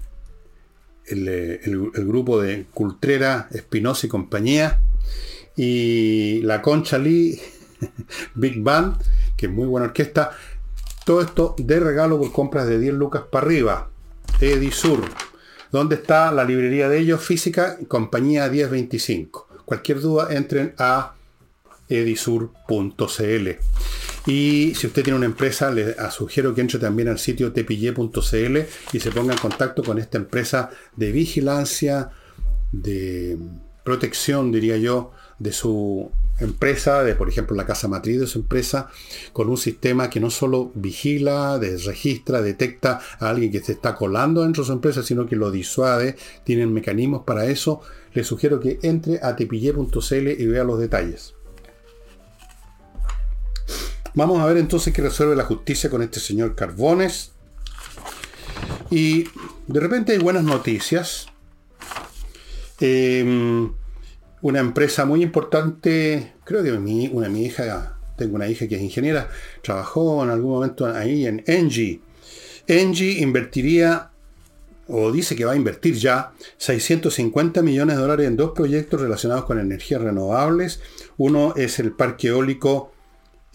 [1.09, 4.81] el, grupo de Cultrera, Espinosa y compañía.
[5.57, 7.41] Y la Concha Lee
[8.35, 8.97] Big Band,
[9.37, 10.33] que es muy buena orquesta.
[11.05, 13.91] Todo esto de regalo por compras de 10 lucas para arriba.
[14.41, 15.03] Edisur.
[15.73, 17.79] ¿Dónde está la librería de ellos física?
[17.89, 19.49] Compañía 1025.
[19.65, 21.15] Cualquier duda, entren a
[21.89, 23.49] edisur.cl.
[24.27, 28.59] Y si usted tiene una empresa, le sugiero que entre también al sitio tepille.cl
[28.93, 32.11] y se ponga en contacto con esta empresa de vigilancia,
[32.73, 33.39] de
[33.85, 36.11] protección, diría yo, de su
[36.41, 38.91] empresa, de por ejemplo la casa matriz de su empresa,
[39.33, 44.43] con un sistema que no solo vigila, registra, detecta a alguien que se está colando
[44.43, 47.81] dentro de su empresa, sino que lo disuade, tienen mecanismos para eso.
[48.13, 51.36] Le sugiero que entre a tepille.cl y vea los detalles.
[54.17, 57.33] Vamos a ver entonces qué resuelve la justicia con este señor Carbones.
[58.89, 59.25] Y
[59.67, 61.27] de repente hay buenas noticias.
[62.81, 63.69] Eh,
[64.41, 68.81] una empresa muy importante, creo que mi, una, mi hija, tengo una hija que es
[68.81, 69.29] ingeniera,
[69.63, 72.01] trabajó en algún momento ahí en Engie.
[72.67, 74.13] Engie invertiría
[74.89, 79.45] o dice que va a invertir ya 650 millones de dólares en dos proyectos relacionados
[79.45, 80.81] con energías renovables.
[81.19, 82.96] Uno es el parque eólico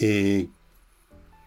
[0.02, 0.50] eh,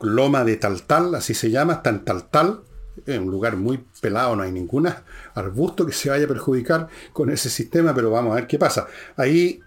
[0.00, 2.60] Loma de Taltal, así se llama, está en Taltal,
[3.06, 4.88] en un lugar muy pelado, no hay ningún
[5.34, 8.86] arbusto que se vaya a perjudicar con ese sistema, pero vamos a ver qué pasa.
[9.16, 9.60] Ahí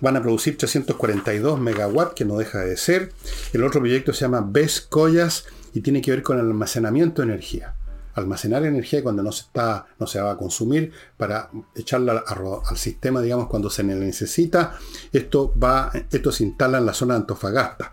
[0.00, 3.12] van a producir 342 megawatts, que no deja de ser.
[3.52, 7.28] El otro proyecto se llama Bes Collas y tiene que ver con el almacenamiento de
[7.28, 7.74] energía
[8.14, 12.24] almacenar energía cuando no se, está, no se va a consumir para echarla
[12.66, 14.76] al sistema, digamos, cuando se necesita.
[15.12, 17.92] Esto, va, esto se instala en la zona de Antofagasta.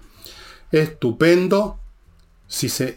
[0.71, 1.79] Estupendo
[2.47, 2.95] si se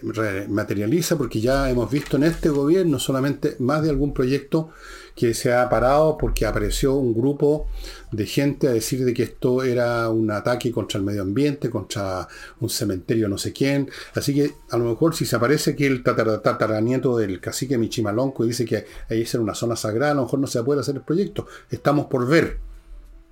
[0.48, 4.70] materializa, porque ya hemos visto en este gobierno solamente más de algún proyecto
[5.16, 7.66] que se ha parado porque apareció un grupo
[8.12, 12.28] de gente a decir de que esto era un ataque contra el medio ambiente, contra
[12.60, 13.90] un cementerio no sé quién.
[14.14, 18.48] Así que a lo mejor si se aparece que el tataranieto del cacique Michimalonco y
[18.48, 21.02] dice que ahí es una zona sagrada, a lo mejor no se poder hacer el
[21.02, 21.48] proyecto.
[21.70, 22.58] Estamos por ver,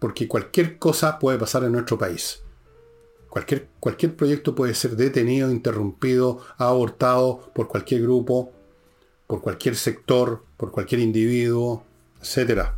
[0.01, 2.40] porque cualquier cosa puede pasar en nuestro país.
[3.29, 8.53] Cualquier, cualquier proyecto puede ser detenido, interrumpido, abortado por cualquier grupo,
[9.27, 11.85] por cualquier sector, por cualquier individuo,
[12.23, 12.69] etc.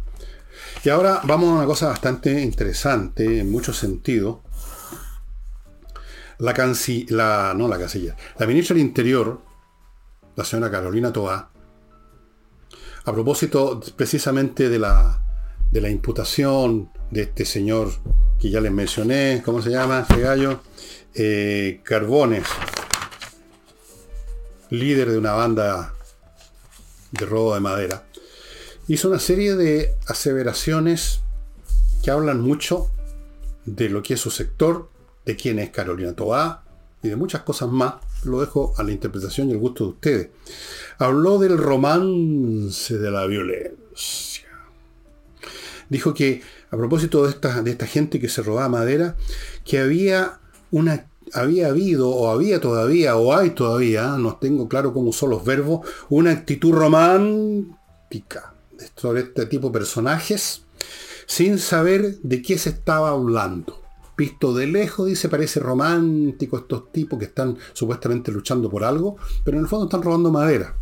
[0.85, 4.39] Y ahora vamos a una cosa bastante interesante en muchos sentidos.
[6.39, 9.41] La, la, no la la ministra del Interior,
[10.37, 11.51] la señora Carolina Toa,
[13.05, 15.23] a propósito precisamente de la,
[15.71, 17.91] de la imputación de este señor
[18.39, 20.61] que ya les mencioné, ¿cómo se llama este gallo?
[21.15, 22.45] Eh, Carbones,
[24.71, 25.95] líder de una banda
[27.13, 28.05] de robo de madera,
[28.89, 31.21] hizo una serie de aseveraciones
[32.03, 32.91] que hablan mucho
[33.67, 34.89] de lo que es su sector,
[35.27, 36.65] de quién es Carolina Toá
[37.03, 37.95] y de muchas cosas más.
[38.25, 40.29] Lo dejo a la interpretación y el gusto de ustedes.
[40.99, 44.30] Habló del romance de la violencia.
[45.91, 49.17] Dijo que, a propósito de esta, de esta gente que se robaba madera,
[49.65, 50.39] que había
[50.71, 55.45] una había habido o había todavía o hay todavía, no tengo claro cómo son los
[55.45, 58.55] verbos, una actitud romántica
[58.97, 60.65] sobre este tipo de personajes
[61.27, 63.81] sin saber de qué se estaba hablando.
[64.17, 69.57] Visto de lejos, dice, parece romántico estos tipos que están supuestamente luchando por algo, pero
[69.57, 70.75] en el fondo están robando madera.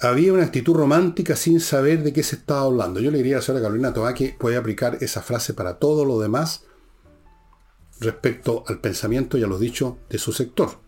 [0.00, 3.00] Había una actitud romántica sin saber de qué se estaba hablando.
[3.00, 6.04] Yo le diría a la señora Carolina Toá que puede aplicar esa frase para todo
[6.04, 6.64] lo demás
[8.00, 10.78] respecto al pensamiento y a los dichos de su sector.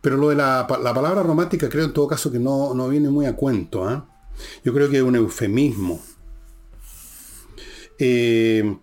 [0.00, 3.34] Pero lo de la, palabra romántica creo en todo caso que no, viene muy a
[3.34, 3.84] cuento.
[3.84, 4.08] ¿ah?
[4.64, 6.00] Yo creo que es un eufemismo.
[7.98, 8.78] Eh,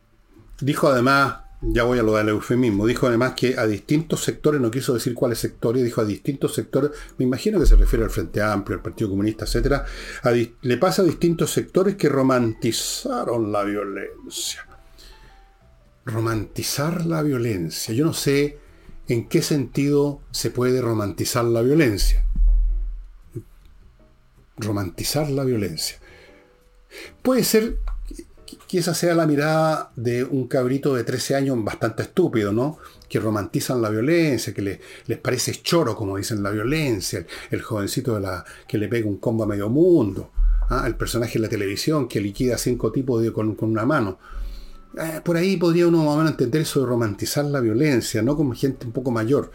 [0.59, 4.69] dijo además, ya voy a lo del eufemismo, dijo además que a distintos sectores, no
[4.71, 8.41] quiso decir cuáles sectores, dijo a distintos sectores, me imagino que se refiere al Frente
[8.41, 9.83] Amplio, al Partido Comunista, etc.
[10.61, 14.67] le pasa a distintos sectores que romantizaron la violencia
[16.05, 17.93] romantizar la violencia.
[17.93, 18.59] Yo no sé
[19.07, 22.25] en qué sentido se puede romantizar la violencia.
[24.57, 25.97] Romantizar la violencia.
[27.21, 27.77] Puede ser
[28.73, 32.79] que esa sea la mirada de un cabrito de 13 años bastante estúpido, ¿no?
[33.07, 38.21] Que romantizan la violencia, que les parece choro, como dicen, la violencia, el, jovencito de
[38.21, 40.31] la, que le pega un combo a medio mundo,
[40.69, 40.85] ¿ah?
[40.87, 44.17] el personaje en la televisión que liquida cinco tipos con, con una mano.
[44.97, 48.35] Eh, por ahí podría uno más o menos entender eso de romantizar la violencia, ¿no?
[48.35, 49.51] Como gente un poco mayor.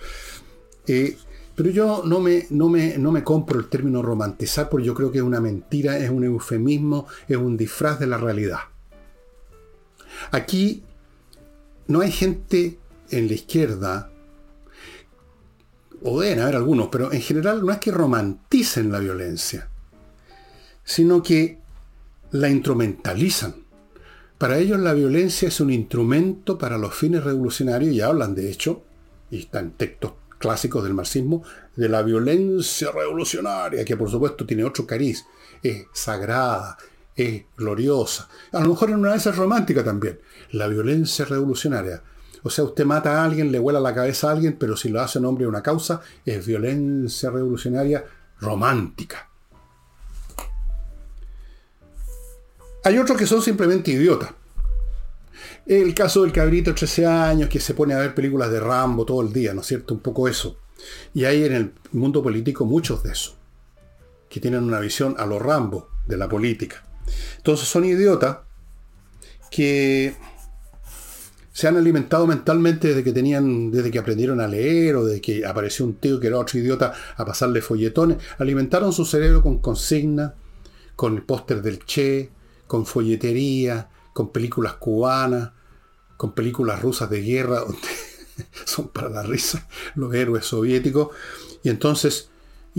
[0.87, 1.17] Eh,
[1.57, 5.11] pero yo no me, no, me, no me compro el término romantizar porque yo creo
[5.11, 8.61] que es una mentira, es un eufemismo, es un disfraz de la realidad.
[10.31, 10.83] Aquí
[11.87, 12.79] no hay gente
[13.11, 14.11] en la izquierda,
[16.03, 19.69] o deben haber algunos, pero en general no es que romanticen la violencia,
[20.85, 21.59] sino que
[22.31, 23.55] la instrumentalizan.
[24.37, 28.85] Para ellos la violencia es un instrumento para los fines revolucionarios y hablan de hecho,
[29.31, 31.43] y está en textos clásicos del marxismo,
[31.75, 35.27] de la violencia revolucionaria, que por supuesto tiene otro cariz,
[35.63, 36.79] es sagrada,
[37.19, 38.29] es gloriosa.
[38.53, 40.21] A lo mejor en una vez es romántica también.
[40.53, 42.03] La violencia revolucionaria.
[42.45, 45.01] O sea, usted mata a alguien, le vuela la cabeza a alguien, pero si lo
[45.01, 48.05] hace en nombre de una causa, es violencia revolucionaria
[48.41, 49.29] romántica.
[52.85, 54.31] Hay otros que son simplemente idiotas.
[55.67, 59.05] El caso del cabrito de 13 años que se pone a ver películas de Rambo
[59.05, 59.93] todo el día, ¿no es cierto?
[59.93, 60.57] Un poco eso.
[61.13, 63.37] Y hay en el mundo político muchos de esos,
[64.31, 66.88] que tienen una visión a lo Rambo de la política.
[67.37, 68.39] Entonces son idiotas
[69.51, 70.17] que
[71.59, 75.45] se han alimentado mentalmente desde que tenían, desde que aprendieron a leer o desde que
[75.45, 78.19] apareció un tío que era otro idiota a pasarle folletones.
[78.39, 80.35] Alimentaron su cerebro con consignas,
[80.95, 82.31] con el póster del Che,
[82.69, 85.51] con folletería, con películas cubanas,
[86.17, 87.79] con películas rusas de guerra, donde
[88.65, 91.09] son para la risa los héroes soviéticos.
[91.65, 92.31] Y entonces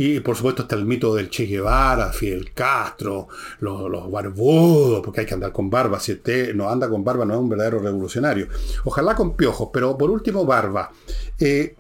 [0.02, 3.28] y por supuesto está el mito del Che Guevara, Fidel Castro,
[3.60, 6.00] los, barbudos, porque hay que andar con barba.
[6.00, 8.48] Si usted no anda con barba no es un verdadero revolucionario.
[8.86, 10.90] Ojalá con piojos, pero por último barba.
[11.38, 11.76] Eh,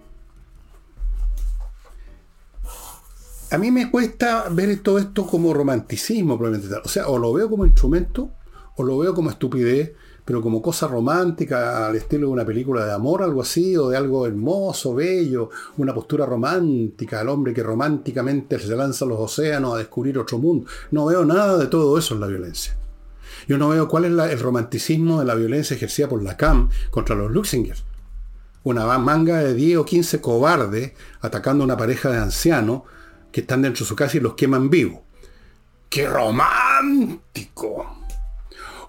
[3.51, 6.75] a mí me cuesta ver todo esto como romanticismo, probablemente.
[6.83, 8.31] O sea, o lo veo como instrumento,
[8.75, 9.93] o lo veo como estupidez,
[10.29, 13.97] pero como cosa romántica al estilo de una película de amor, algo así, o de
[13.97, 19.73] algo hermoso, bello, una postura romántica, al hombre que románticamente se lanza a los océanos
[19.73, 20.69] a descubrir otro mundo.
[20.91, 22.77] No veo nada de todo eso en la violencia.
[23.47, 27.15] Yo no veo cuál es el romanticismo de la violencia ejercida por la CAM contra
[27.15, 27.83] los Luxingers.
[28.61, 32.83] Una manga de 10 o 15 cobardes atacando a una pareja de ancianos
[33.31, 34.99] que están dentro de su casa y los queman vivos.
[35.89, 37.98] ¡Qué romántico!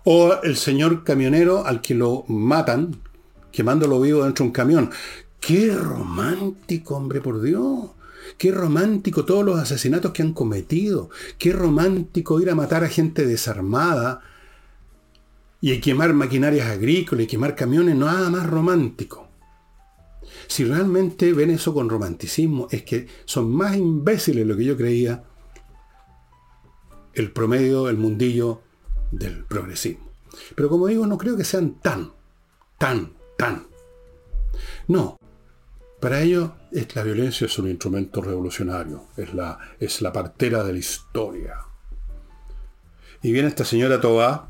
[0.05, 2.97] O el señor camionero al que lo matan,
[3.53, 4.91] quemándolo vivo dentro de un camión.
[5.41, 7.91] ¡Qué romántico, hombre, por Dios!
[8.39, 11.11] Qué romántico todos los asesinatos que han cometido.
[11.39, 14.21] Qué romántico ir a matar a gente desarmada
[15.61, 17.97] y quemar maquinarias agrícolas y quemar camiones.
[17.97, 19.29] Nada más romántico.
[20.47, 25.25] Si realmente ven eso con romanticismo, es que son más imbéciles lo que yo creía
[27.15, 28.63] el promedio, el mundillo
[29.11, 30.11] del progresismo.
[30.55, 32.13] Pero como digo, no creo que sean tan,
[32.79, 33.67] tan, tan.
[34.89, 35.17] No.
[36.01, 36.51] Para ellos
[36.95, 41.59] la violencia es un instrumento revolucionario, es la, es la partera de la historia.
[43.23, 44.49] Y viene esta señora Tobá,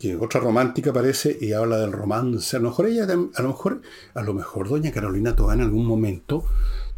[0.00, 2.56] que otra romántica parece, y habla del romance.
[2.56, 3.82] A lo mejor ella, a lo mejor,
[4.14, 6.44] a lo mejor doña Carolina Tobá en algún momento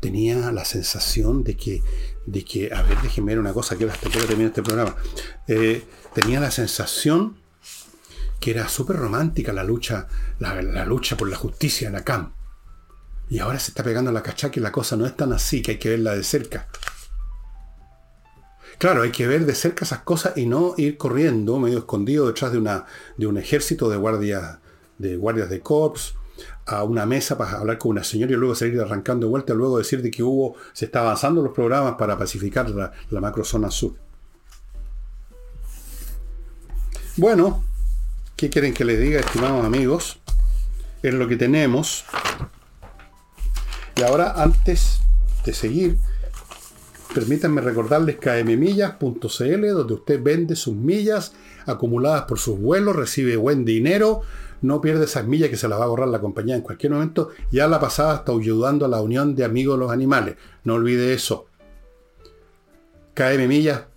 [0.00, 1.82] tenía la sensación de que,
[2.26, 4.96] de que a ver, déjeme ver una cosa, que hasta que este programa.
[5.48, 5.84] Eh,
[6.14, 7.36] tenía la sensación
[8.40, 12.32] que era súper romántica la lucha, la, lucha por la justicia en la CAM.
[13.28, 15.72] Y ahora se está pegando la cachaca y la cosa no es tan así, que
[15.72, 16.68] hay que verla de cerca.
[18.78, 22.52] Claro, hay que ver de cerca esas cosas y no ir corriendo medio escondido detrás
[22.52, 22.84] de, una,
[23.16, 24.58] de un ejército de guardias
[24.98, 26.14] de guardias de corps
[26.66, 29.78] a una mesa para hablar con una señora y luego salir arrancando de vuelta, luego
[29.78, 33.94] decir de que hubo, se está avanzando los programas para pacificar la, macrozona sur.
[37.16, 37.62] Bueno,
[38.34, 40.18] ¿qué quieren que les diga, estimados amigos?
[41.02, 42.04] Es lo que tenemos.
[43.96, 45.00] Y ahora, antes
[45.44, 45.98] de seguir,
[47.14, 51.32] permítanme recordarles kmmillas.cl, donde usted vende sus millas
[51.64, 54.22] acumuladas por sus vuelos, recibe buen dinero
[54.62, 57.30] no pierde esas millas que se las va a borrar la compañía en cualquier momento.
[57.50, 60.36] Ya la pasada está ayudando a la Unión de Amigos de los Animales.
[60.64, 61.46] No olvide eso.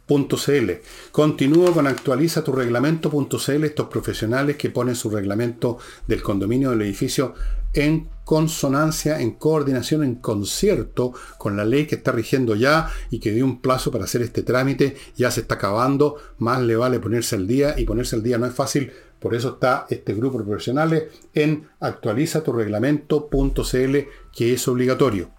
[0.09, 0.71] kmmillas.cl.
[1.11, 7.35] Continúo con actualiza tu reglamento.cl, estos profesionales que ponen su reglamento del condominio del edificio
[7.73, 13.31] en consonancia, en coordinación, en concierto con la ley que está rigiendo ya y que
[13.31, 17.35] dio un plazo para hacer este trámite, ya se está acabando, más le vale ponerse
[17.35, 20.45] al día y ponerse al día no es fácil por eso está este grupo de
[20.45, 21.03] profesionales
[21.33, 23.97] en actualiza tu reglamento.cl,
[24.33, 25.29] que es obligatorio.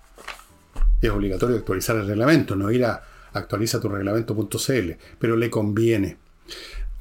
[1.00, 3.02] Es obligatorio actualizar el reglamento, no ir a
[3.32, 6.18] actualiza tu reglamento.cl, pero le conviene.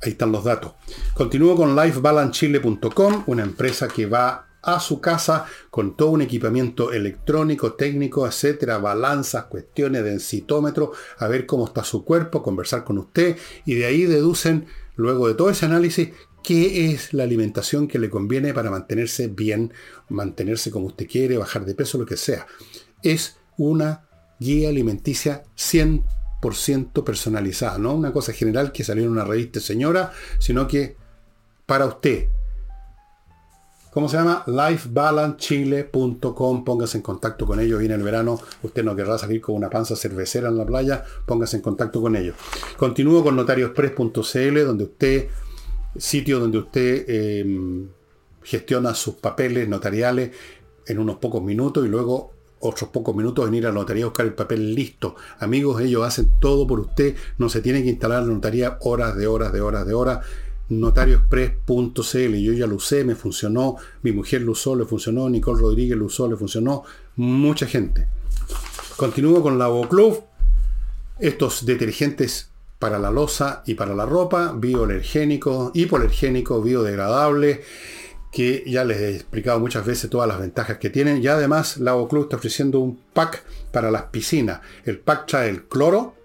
[0.02, 0.74] Ahí están los datos.
[1.14, 7.74] Continúo con lifebalancechile.com, una empresa que va a su casa con todo un equipamiento electrónico,
[7.74, 13.76] técnico, etcétera, balanzas, cuestiones, densitómetro, a ver cómo está su cuerpo, conversar con usted y
[13.76, 16.10] de ahí deducen, luego de todo ese análisis,
[16.44, 19.74] qué es la alimentación que le conviene para mantenerse bien,
[20.10, 22.48] mantenerse como usted quiere, bajar de peso, lo que sea.
[23.02, 24.08] Es una
[24.40, 30.68] guía alimenticia 100% personalizada, no una cosa general que salió en una revista señora, sino
[30.68, 30.96] que
[31.66, 32.30] para usted.
[33.92, 34.44] ¿Cómo se llama?
[34.46, 36.64] lifebalancechile.com.
[36.64, 37.80] Póngase en contacto con ellos.
[37.80, 38.40] Viene el verano.
[38.62, 41.04] Usted no querrá salir con una panza cervecera en la playa.
[41.26, 42.36] Póngase en contacto con ellos.
[42.78, 45.28] Continúo con notariospress.cl, donde usted
[45.98, 47.90] sitio donde usted em,
[48.44, 50.32] gestiona sus papeles notariales
[50.86, 54.26] en unos pocos minutos y luego otros pocos minutos en ir a la notaría buscar
[54.26, 55.16] el papel listo.
[55.40, 59.28] Amigos, ellos hacen todo por usted, no se tiene que instalar la notaría horas de
[59.28, 60.26] horas de horas de horas.
[60.70, 65.98] Notarioexpress.cl, yo ya lo usé, me funcionó, mi mujer lo usó, le funcionó, Nicole Rodríguez
[65.98, 66.84] lo usó, le funcionó,
[67.16, 68.08] mucha gente.
[68.96, 70.24] Continúo con la Club,
[71.20, 72.50] estos detergentes
[72.80, 77.62] para la losa y para la ropa, bioalergénico, hipoalergénico, biodegradable,
[78.32, 81.22] que ya les he explicado muchas veces todas las ventajas que tienen.
[81.22, 84.62] Y además, Lago Club está ofreciendo un pack para las piscinas.
[84.86, 86.16] El pack trae el cloro,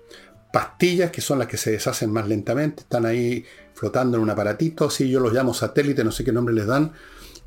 [0.52, 3.44] pastillas que son las que se deshacen más lentamente, están ahí
[3.74, 6.92] flotando en un aparatito, así yo los llamo satélite, no sé qué nombre les dan.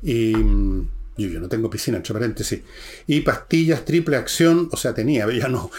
[0.02, 2.60] Y mm, yo, no tengo piscina, entre paréntesis.
[3.06, 5.70] Y pastillas triple acción, o sea, tenía, ya no.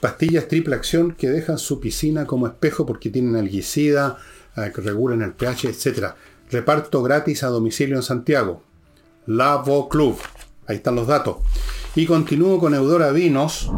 [0.00, 4.18] Pastillas triple acción que dejan su piscina como espejo porque tienen alguicida,
[4.56, 6.14] eh, que regulan el pH, etc.
[6.52, 8.62] Reparto gratis a domicilio en Santiago.
[9.24, 10.18] Lavo Club.
[10.66, 11.38] Ahí están los datos.
[11.94, 13.70] Y continúo con Eudora Vinos.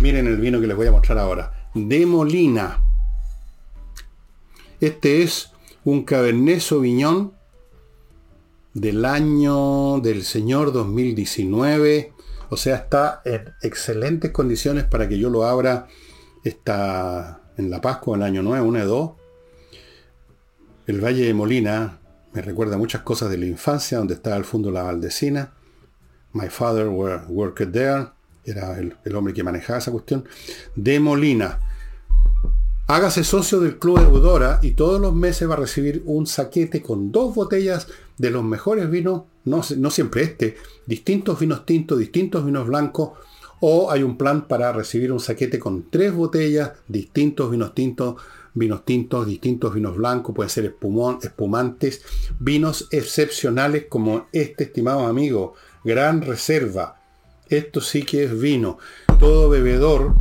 [0.00, 1.68] Miren el vino que les voy a mostrar ahora.
[1.74, 2.82] De Molina.
[4.80, 5.50] Este es
[5.84, 7.34] un Cabernet Sauvignon
[8.72, 12.14] del año del señor 2019.
[12.48, 15.86] O sea, está en excelentes condiciones para que yo lo abra.
[16.44, 19.10] Está en La Pascua, el año 9, 1 de 2.
[20.86, 22.00] El Valle de Molina
[22.36, 25.54] me recuerda muchas cosas de la infancia, donde estaba al fondo la Valdecina.
[26.34, 28.08] My father worked there.
[28.44, 30.26] Era el, hombre que manejaba esa cuestión.
[30.74, 31.60] De Molina.
[32.88, 37.10] Hágase socio del Club Eudora y todos los meses va a recibir un saquete con
[37.10, 42.66] dos botellas de los mejores vinos, no, no siempre este, distintos vinos tintos, distintos vinos
[42.66, 43.12] blancos,
[43.60, 48.16] o hay un plan para recibir un saquete con tres botellas, distintos vinos tintos,
[48.56, 52.02] vinos tintos, distintos vinos blancos, pueden ser espumón, espumantes,
[52.40, 55.54] vinos excepcionales como este, estimado amigo,
[55.84, 57.00] gran reserva.
[57.48, 58.78] Esto sí que es vino.
[59.20, 60.14] Todo bebedor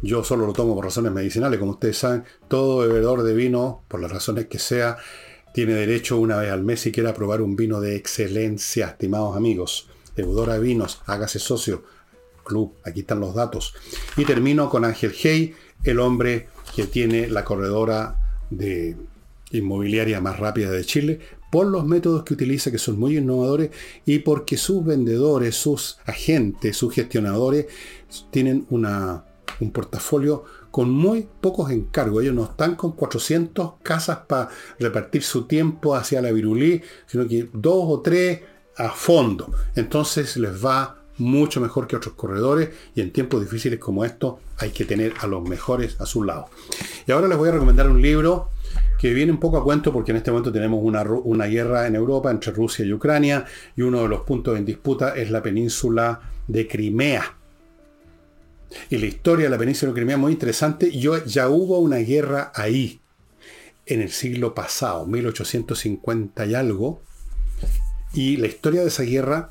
[0.00, 4.00] yo solo lo tomo por razones medicinales, como ustedes saben, todo bebedor de vino, por
[4.00, 4.96] las razones que sea,
[5.52, 9.88] tiene derecho una vez al mes si quiere probar un vino de excelencia, estimados amigos.
[10.14, 11.82] Deudora Vinos, hágase socio.
[12.44, 13.74] Club, aquí están los datos.
[14.16, 16.48] Y termino con Ángel Hey, el hombre
[16.78, 18.20] que tiene la corredora
[18.50, 18.96] de
[19.50, 21.18] inmobiliaria más rápida de Chile,
[21.50, 23.70] por los métodos que utiliza que son muy innovadores
[24.06, 27.66] y porque sus vendedores, sus agentes, sus gestionadores
[28.30, 29.24] tienen una
[29.58, 32.22] un portafolio con muy pocos encargos.
[32.22, 37.48] Ellos no están con 400 casas para repartir su tiempo hacia la virulí, sino que
[37.52, 38.42] dos o tres
[38.76, 39.52] a fondo.
[39.74, 44.70] Entonces les va mucho mejor que otros corredores y en tiempos difíciles como estos hay
[44.70, 46.46] que tener a los mejores a su lado.
[47.06, 48.50] Y ahora les voy a recomendar un libro
[48.98, 51.94] que viene un poco a cuento porque en este momento tenemos una, una guerra en
[51.94, 53.44] Europa entre Rusia y Ucrania
[53.76, 57.36] y uno de los puntos en disputa es la península de Crimea.
[58.90, 60.96] Y la historia de la península de Crimea es muy interesante.
[60.96, 63.00] Yo, ya hubo una guerra ahí,
[63.86, 67.02] en el siglo pasado, 1850 y algo.
[68.12, 69.50] Y la historia de esa guerra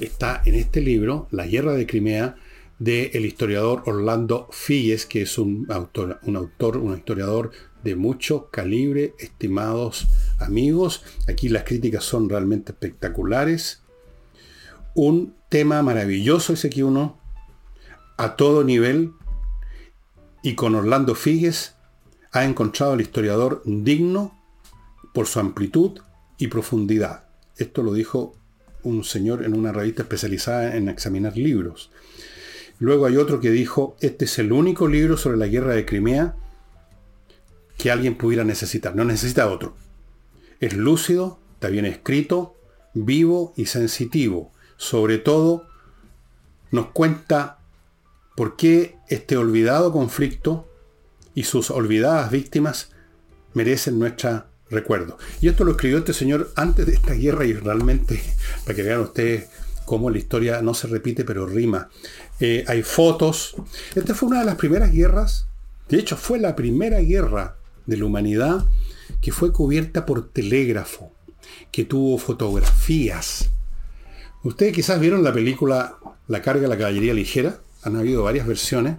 [0.00, 2.36] está en este libro, La Guerra de Crimea,
[2.78, 7.50] del historiador Orlando Fies, que es un autor, un autor, un historiador
[7.82, 10.06] de mucho calibre, estimados
[10.38, 11.02] amigos.
[11.28, 13.82] Aquí las críticas son realmente espectaculares.
[14.94, 17.18] Un tema maravilloso ese que uno
[18.16, 19.12] a todo nivel
[20.42, 21.74] y con Orlando Figues
[22.32, 24.38] ha encontrado al historiador digno
[25.12, 26.00] por su amplitud
[26.36, 27.24] y profundidad.
[27.56, 28.37] Esto lo dijo
[28.82, 31.90] un señor en una revista especializada en examinar libros.
[32.78, 36.36] Luego hay otro que dijo, este es el único libro sobre la guerra de Crimea
[37.76, 38.94] que alguien pudiera necesitar.
[38.94, 39.76] No necesita otro.
[40.60, 42.56] Es lúcido, está bien escrito,
[42.94, 44.52] vivo y sensitivo.
[44.76, 45.66] Sobre todo,
[46.70, 47.58] nos cuenta
[48.38, 50.68] ¿Por qué este olvidado conflicto
[51.34, 52.92] y sus olvidadas víctimas
[53.52, 55.18] merecen nuestro recuerdo?
[55.40, 58.22] Y esto lo escribió este señor antes de esta guerra y realmente,
[58.64, 59.46] para que vean ustedes
[59.84, 61.88] cómo la historia no se repite pero rima.
[62.40, 63.56] Eh, hay fotos.
[63.94, 65.46] Esta fue una de las primeras guerras,
[65.88, 67.56] de hecho fue la primera guerra
[67.86, 68.66] de la humanidad
[69.22, 71.12] que fue cubierta por telégrafo,
[71.72, 73.50] que tuvo fotografías.
[74.44, 75.98] Ustedes quizás vieron la película
[76.28, 78.98] La carga de la caballería ligera han habido varias versiones.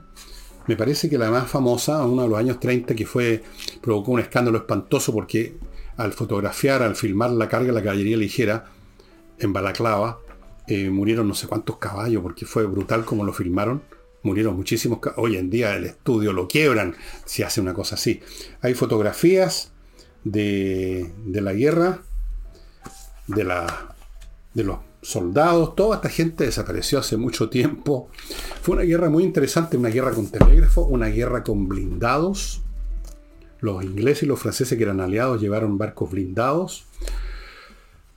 [0.70, 3.42] Me parece que la más famosa, uno de los años 30, que fue,
[3.82, 5.56] provocó un escándalo espantoso porque
[5.98, 8.66] al fotografiar, al filmar la carga de la caballería ligera
[9.40, 10.20] en Balaclava,
[10.68, 13.82] eh, murieron no sé cuántos caballos, porque fue brutal como lo filmaron.
[14.22, 16.96] Murieron muchísimos Hoy en día el estudio lo quiebran
[17.26, 18.22] si hace una cosa así.
[18.62, 19.72] Hay fotografías
[20.24, 22.04] de, de la guerra,
[23.26, 23.96] de, la,
[24.54, 28.10] de los soldados, toda esta gente desapareció hace mucho tiempo.
[28.62, 32.62] Fue una guerra muy interesante, una guerra con telégrafo, una guerra con blindados.
[33.60, 36.86] Los ingleses y los franceses que eran aliados llevaron barcos blindados.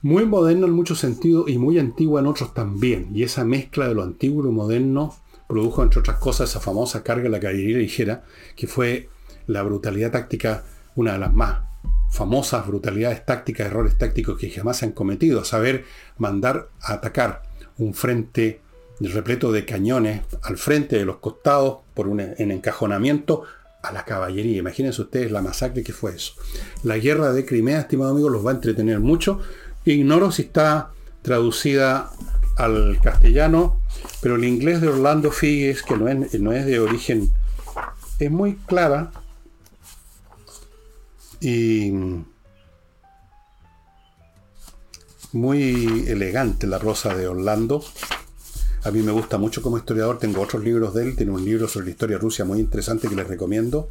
[0.01, 3.09] Muy moderno en muchos sentidos y muy antigua en otros también.
[3.13, 5.15] Y esa mezcla de lo antiguo y lo moderno
[5.47, 8.23] produjo, entre otras cosas, esa famosa carga de la caballería ligera,
[8.55, 9.09] que fue
[9.47, 10.63] la brutalidad táctica,
[10.95, 11.72] una de las más
[12.13, 15.85] famosas brutalidades tácticas, errores tácticos que jamás se han cometido, a saber,
[16.19, 17.41] mandar a atacar
[17.79, 18.61] un frente
[18.99, 23.41] repleto de cañones al frente de los costados por un en encajonamiento
[23.81, 24.59] a la caballería.
[24.59, 26.33] Imagínense ustedes la masacre que fue eso.
[26.83, 29.39] La guerra de Crimea, estimado amigo, los va a entretener mucho.
[29.83, 30.91] Ignoro si está
[31.23, 32.11] traducida
[32.57, 33.81] al castellano,
[34.21, 37.31] pero el inglés de Orlando Figues, que no es, no es de origen,
[38.19, 39.11] es muy clara
[41.43, 41.91] y
[45.33, 47.83] muy elegante la rosa de Orlando.
[48.83, 51.67] A mí me gusta mucho como historiador, tengo otros libros de él, tiene un libro
[51.67, 53.89] sobre la historia rusa muy interesante que les recomiendo.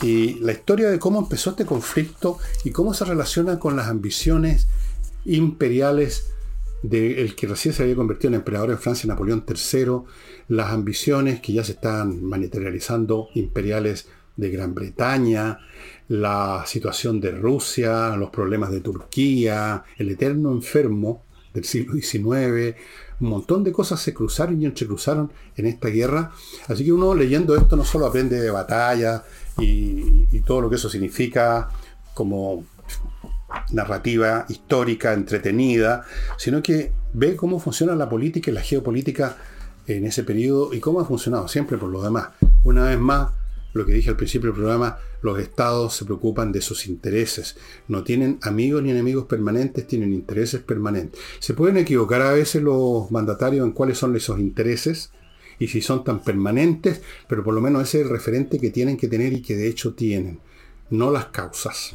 [0.00, 4.68] Y la historia de cómo empezó este conflicto y cómo se relaciona con las ambiciones
[5.24, 6.28] imperiales
[6.82, 10.02] del que recién se había convertido en emperador en Francia, Napoleón III,
[10.46, 14.06] las ambiciones que ya se están materializando imperiales
[14.38, 15.58] de Gran Bretaña,
[16.08, 22.76] la situación de Rusia, los problemas de Turquía, el eterno enfermo del siglo XIX,
[23.20, 26.30] un montón de cosas se cruzaron y entrecruzaron en esta guerra.
[26.68, 29.24] Así que uno leyendo esto no solo aprende de batalla
[29.58, 31.68] y, y todo lo que eso significa
[32.14, 32.64] como
[33.72, 36.04] narrativa histórica, entretenida,
[36.36, 39.36] sino que ve cómo funciona la política y la geopolítica
[39.86, 42.28] en ese periodo y cómo ha funcionado siempre por lo demás.
[42.62, 43.32] Una vez más,
[43.78, 47.56] lo que dije al principio del programa, los estados se preocupan de sus intereses.
[47.88, 51.20] No tienen amigos ni enemigos permanentes, tienen intereses permanentes.
[51.38, 55.10] Se pueden equivocar a veces los mandatarios en cuáles son esos intereses
[55.58, 58.96] y si son tan permanentes, pero por lo menos ese es el referente que tienen
[58.96, 60.40] que tener y que de hecho tienen,
[60.90, 61.92] no las causas.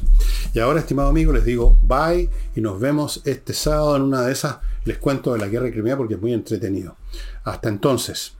[0.52, 4.32] Y ahora, estimado amigo, les digo bye y nos vemos este sábado en una de
[4.32, 4.58] esas.
[4.84, 6.96] Les cuento de la guerra de Crimea porque es muy entretenido.
[7.44, 8.34] Hasta entonces.